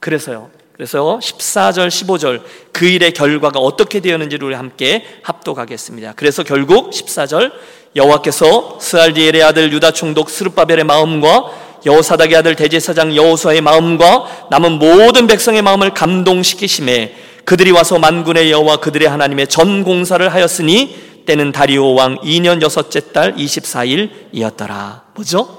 그래서요. 0.00 0.50
그래서 0.78 1.18
14절, 1.20 1.88
15절 1.88 2.40
그 2.70 2.86
일의 2.86 3.12
결과가 3.12 3.58
어떻게 3.58 3.98
되었는지를 3.98 4.46
우리 4.46 4.54
함께 4.54 5.04
합독하겠습니다. 5.24 6.12
그래서 6.14 6.44
결국 6.44 6.92
14절 6.92 7.50
여호와께서 7.96 8.78
스알디엘의 8.80 9.42
아들 9.42 9.72
유다 9.72 9.90
총독 9.90 10.30
스룹바벨의 10.30 10.84
마음과 10.84 11.50
여호사닥의 11.84 12.36
아들 12.36 12.54
대제사장 12.54 13.16
여호수아의 13.16 13.60
마음과 13.60 14.46
남은 14.52 14.78
모든 14.78 15.26
백성의 15.26 15.62
마음을 15.62 15.94
감동시키심에 15.94 17.16
그들이 17.44 17.72
와서 17.72 17.98
만군의 17.98 18.52
여호와 18.52 18.76
그들의 18.76 19.08
하나님의 19.08 19.48
전 19.48 19.82
공사를 19.82 20.32
하였으니 20.32 21.24
때는 21.26 21.50
다리오 21.50 21.94
왕 21.94 22.18
2년 22.18 22.62
여섯째 22.62 23.00
달 23.12 23.34
24일이었더라. 23.34 25.00
뭐죠? 25.16 25.57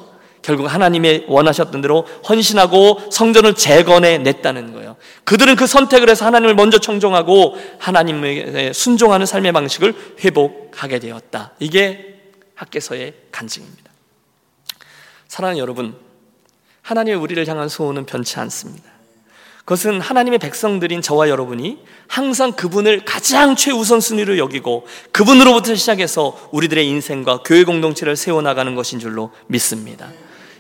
결국 0.50 0.66
하나님의 0.66 1.26
원하셨던 1.28 1.82
대로 1.82 2.08
헌신하고 2.28 3.12
성전을 3.12 3.54
재건해 3.54 4.18
냈다는 4.18 4.74
거예요. 4.74 4.96
그들은 5.24 5.56
그 5.56 5.68
선택을 5.68 6.10
해서 6.10 6.26
하나님을 6.26 6.56
먼저 6.56 6.80
청종하고 6.80 7.56
하나님에 7.78 8.74
순종하는 8.74 9.28
삶의 9.28 9.52
방식을 9.52 10.16
회복하게 10.24 10.98
되었다. 10.98 11.52
이게 11.60 12.22
학계서의 12.56 13.14
간증입니다. 13.32 13.92
사랑하는 15.28 15.62
여러분, 15.62 15.96
하나님의 16.82 17.20
우리를 17.20 17.48
향한 17.48 17.70
소원은 17.70 18.08
변치 18.08 18.40
않습니다. 18.40 18.90
그것은 19.60 20.02
하나님의 20.02 20.40
백성들인 20.40 21.04
저와 21.04 21.30
여러분이 21.30 21.78
항상 22.08 22.54
그분을 22.54 23.06
가장 23.06 23.56
최우선순위로 23.56 24.40
여기고 24.40 24.88
그분으로부터 25.12 25.76
시작해서 25.76 26.50
우리들의 26.52 26.88
인생과 26.88 27.44
교회 27.46 27.64
공동체를 27.64 28.16
세워나가는 28.16 28.74
것인 28.74 28.98
줄로 29.00 29.30
믿습니다. 29.46 30.10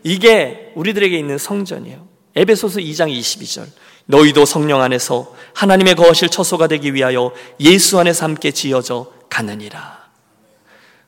이게 0.03 0.71
우리들에게 0.75 1.17
있는 1.17 1.37
성전이에요. 1.37 2.07
에베소서 2.35 2.79
2장 2.79 3.11
22절. 3.11 3.67
너희도 4.05 4.45
성령 4.45 4.81
안에서 4.81 5.35
하나님의 5.53 5.95
거하실 5.95 6.29
처소가 6.29 6.67
되기 6.67 6.93
위하여 6.93 7.31
예수 7.59 7.99
안에서 7.99 8.25
함께 8.25 8.51
지어져 8.51 9.11
가느니라. 9.29 9.99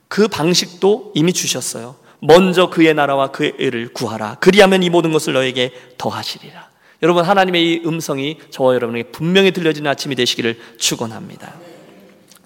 그 0.07 0.27
방식도 0.27 1.13
이미 1.15 1.33
주셨어요. 1.33 1.95
먼저 2.19 2.69
그의 2.69 2.93
나라와 2.93 3.31
그의 3.31 3.53
의를 3.57 3.91
구하라. 3.93 4.35
그리하면 4.39 4.83
이 4.83 4.89
모든 4.89 5.11
것을 5.11 5.33
너에게 5.33 5.71
더하시리라. 5.97 6.69
여러분 7.01 7.25
하나님의 7.25 7.63
이 7.63 7.81
음성이 7.85 8.37
저와 8.51 8.75
여러분에게 8.75 9.09
분명히 9.09 9.51
들려지는 9.51 9.89
아침이 9.89 10.13
되시기를 10.13 10.59
축원합니다. 10.77 11.55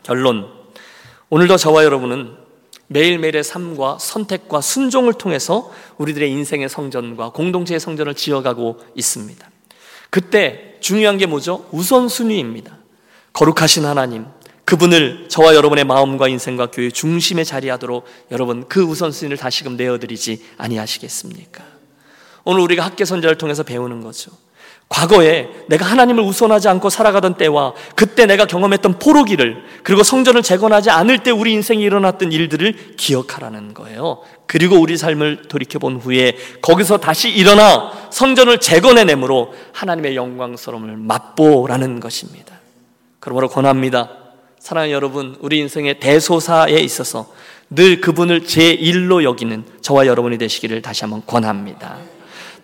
결론 0.04 0.48
오늘도 1.30 1.58
저와 1.58 1.84
여러분은 1.84 2.45
매일매일의 2.88 3.44
삶과 3.44 3.98
선택과 4.00 4.62
순종을 4.62 5.14
통해서 5.14 5.72
우리들의 5.98 6.30
인생의 6.32 6.70
성전과 6.70 7.30
공동체의 7.32 7.80
성전을 7.80 8.14
지어가고 8.16 8.80
있습니다. 8.96 9.50
그때 10.10 10.76
중요한 10.80 11.18
게 11.18 11.26
뭐죠? 11.26 11.68
우선순위입니다. 11.72 12.78
거룩하신 13.34 13.86
하나님, 13.86 14.26
그분을 14.66 15.28
저와 15.30 15.56
여러분의 15.56 15.84
마음과 15.84 16.28
인생과 16.28 16.72
교회 16.72 16.90
중심에 16.90 17.44
자리하도록 17.44 18.06
여러분 18.32 18.68
그 18.68 18.82
우선순위를 18.82 19.38
다시금 19.38 19.78
내어드리지 19.78 20.44
아니하시겠습니까? 20.58 21.64
오늘 22.46 22.62
우리가 22.62 22.84
학계 22.86 23.06
선자를 23.06 23.38
통해서 23.38 23.64
배우는 23.64 24.02
거죠. 24.02 24.32
과거에 24.88 25.50
내가 25.68 25.86
하나님을 25.86 26.24
우선하지 26.24 26.68
않고 26.70 26.90
살아가던 26.90 27.36
때와 27.36 27.74
그때 27.96 28.26
내가 28.26 28.46
경험했던 28.46 29.00
포로기를 29.00 29.64
그리고 29.84 30.04
성전을 30.04 30.44
재건하지 30.44 30.90
않을 30.92 31.20
때 31.20 31.32
우리 31.32 31.54
인생에 31.54 31.84
일어났던 31.84 32.32
일들을 32.32 32.96
기억하라는 32.96 33.74
거예요. 33.74 34.22
그리고 34.46 34.78
우리 34.78 34.96
삶을 34.96 35.44
돌이켜 35.48 35.80
본 35.80 35.98
후에 35.98 36.38
거기서 36.62 36.98
다시 36.98 37.30
일어나 37.30 37.92
성전을 38.12 38.60
재건해내므로 38.60 39.54
하나님의 39.74 40.16
영광스러움을 40.16 40.98
맛보라는 40.98 42.00
것입니다. 42.00 42.56
그러므로 43.20 43.50
권합니다. 43.50 44.12
사랑하는 44.60 44.94
여러분, 44.94 45.36
우리 45.42 45.60
인생의 45.60 46.00
대소사에 46.00 46.74
있어서 46.80 47.32
늘 47.70 48.02
그분을 48.02 48.42
제1로 48.42 49.24
여기는 49.24 49.64
저와 49.82 50.06
여러분이 50.06 50.38
되시기를 50.38 50.82
다시 50.82 51.04
한번 51.04 51.24
권합니다. 51.26 51.98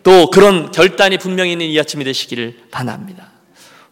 또 0.04 0.30
그런 0.30 0.72
결단이 0.72 1.18
분명히 1.18 1.52
있는 1.52 1.68
이 1.68 1.80
아침이 1.80 2.04
되시기를 2.04 2.58
바랍니다. 2.72 3.32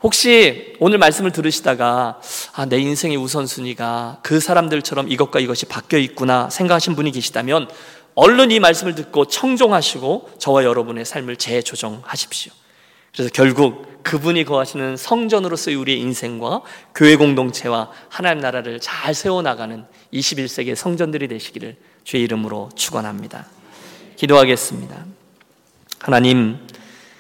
혹시 0.02 0.76
오늘 0.80 0.98
말씀을 0.98 1.32
들으시다가 1.32 2.22
아, 2.54 2.66
내 2.66 2.80
인생의 2.80 3.18
우선순위가 3.18 4.20
그 4.24 4.40
사람들처럼 4.40 5.12
이것과 5.12 5.40
이것이 5.40 5.66
바뀌어 5.66 6.00
있구나 6.00 6.50
생각하신 6.50 6.96
분이 6.96 7.12
계시다면 7.12 7.70
얼른 8.16 8.52
이 8.52 8.60
말씀을 8.60 8.96
듣고 8.96 9.26
청종하시고 9.26 10.32
저와 10.40 10.64
여러분의 10.64 11.06
삶을 11.06 11.36
재조정하십시오. 11.36 12.54
그래서 13.14 13.30
결국 13.34 14.04
그분이 14.04 14.46
거하시는 14.46 14.96
성전으로서의 14.96 15.76
우리의 15.76 16.00
인생과 16.00 16.62
교회 16.96 17.16
공동체와 17.16 17.92
하나님 18.08 18.42
나라를 18.42 18.80
잘 18.80 19.14
세워나가는 19.14 19.86
21세기의 20.14 20.76
성전들이 20.76 21.28
되시기를 21.28 21.76
주의 22.04 22.24
이름으로 22.24 22.70
축원합니다. 22.76 23.48
기도하겠습니다. 24.16 25.06
하나님, 26.00 26.58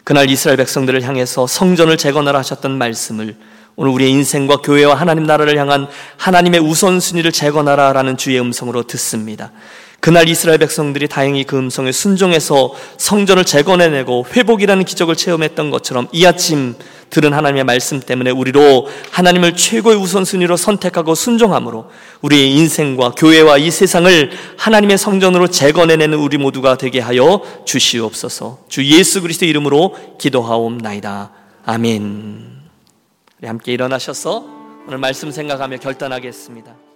그날 0.04 0.30
이스라엘 0.30 0.58
백성들을 0.58 1.02
향해서 1.04 1.48
성전을 1.48 1.98
재건하라 1.98 2.40
하셨던 2.40 2.78
말씀을 2.78 3.36
오늘 3.76 3.92
우리의 3.92 4.12
인생과 4.12 4.58
교회와 4.58 4.96
하나님 4.96 5.24
나라를 5.26 5.58
향한 5.58 5.88
하나님의 6.18 6.60
우선순위를 6.60 7.32
재건하라라는 7.32 8.18
주의 8.18 8.40
음성으로 8.40 8.84
듣습니다. 8.84 9.52
그날 10.00 10.30
이스라엘 10.30 10.60
백성들이 10.60 11.08
다행히 11.08 11.44
그 11.44 11.58
음성에 11.58 11.92
순종해서 11.92 12.74
성전을 12.98 13.44
재건해내고 13.46 14.28
회복이라는 14.34 14.86
기적을 14.86 15.16
체험했던 15.16 15.72
것처럼 15.72 16.08
이 16.12 16.26
아침 16.26 16.76
들은 17.10 17.34
하나님의 17.34 17.64
말씀 17.64 18.00
때문에 18.00 18.32
우리로 18.32 18.88
하나님을 19.12 19.56
최고의 19.56 19.98
우선순위로 19.98 20.58
선택하고 20.58 21.16
순종함으로 21.16 21.90
우리의 22.22 22.52
인생과 22.52 23.12
교회와 23.18 23.58
이 23.58 23.72
세상을 23.72 24.32
하나님의 24.58 24.98
성전으로 24.98 25.48
재건해내는 25.48 26.18
우리 26.18 26.38
모두가 26.38 26.78
되게 26.78 27.00
하여 27.00 27.42
주시옵소서 27.66 28.60
주 28.70 28.86
예수 28.86 29.22
그리스도 29.22 29.46
이름으로 29.46 29.96
기도하옵나이다. 30.20 31.32
아멘. 31.66 32.60
우리 33.40 33.48
함께 33.48 33.74
일어나셔서 33.74 34.46
오늘 34.88 34.98
말씀 34.98 35.32
생각하며 35.32 35.78
결단하겠습니다. 35.78 36.89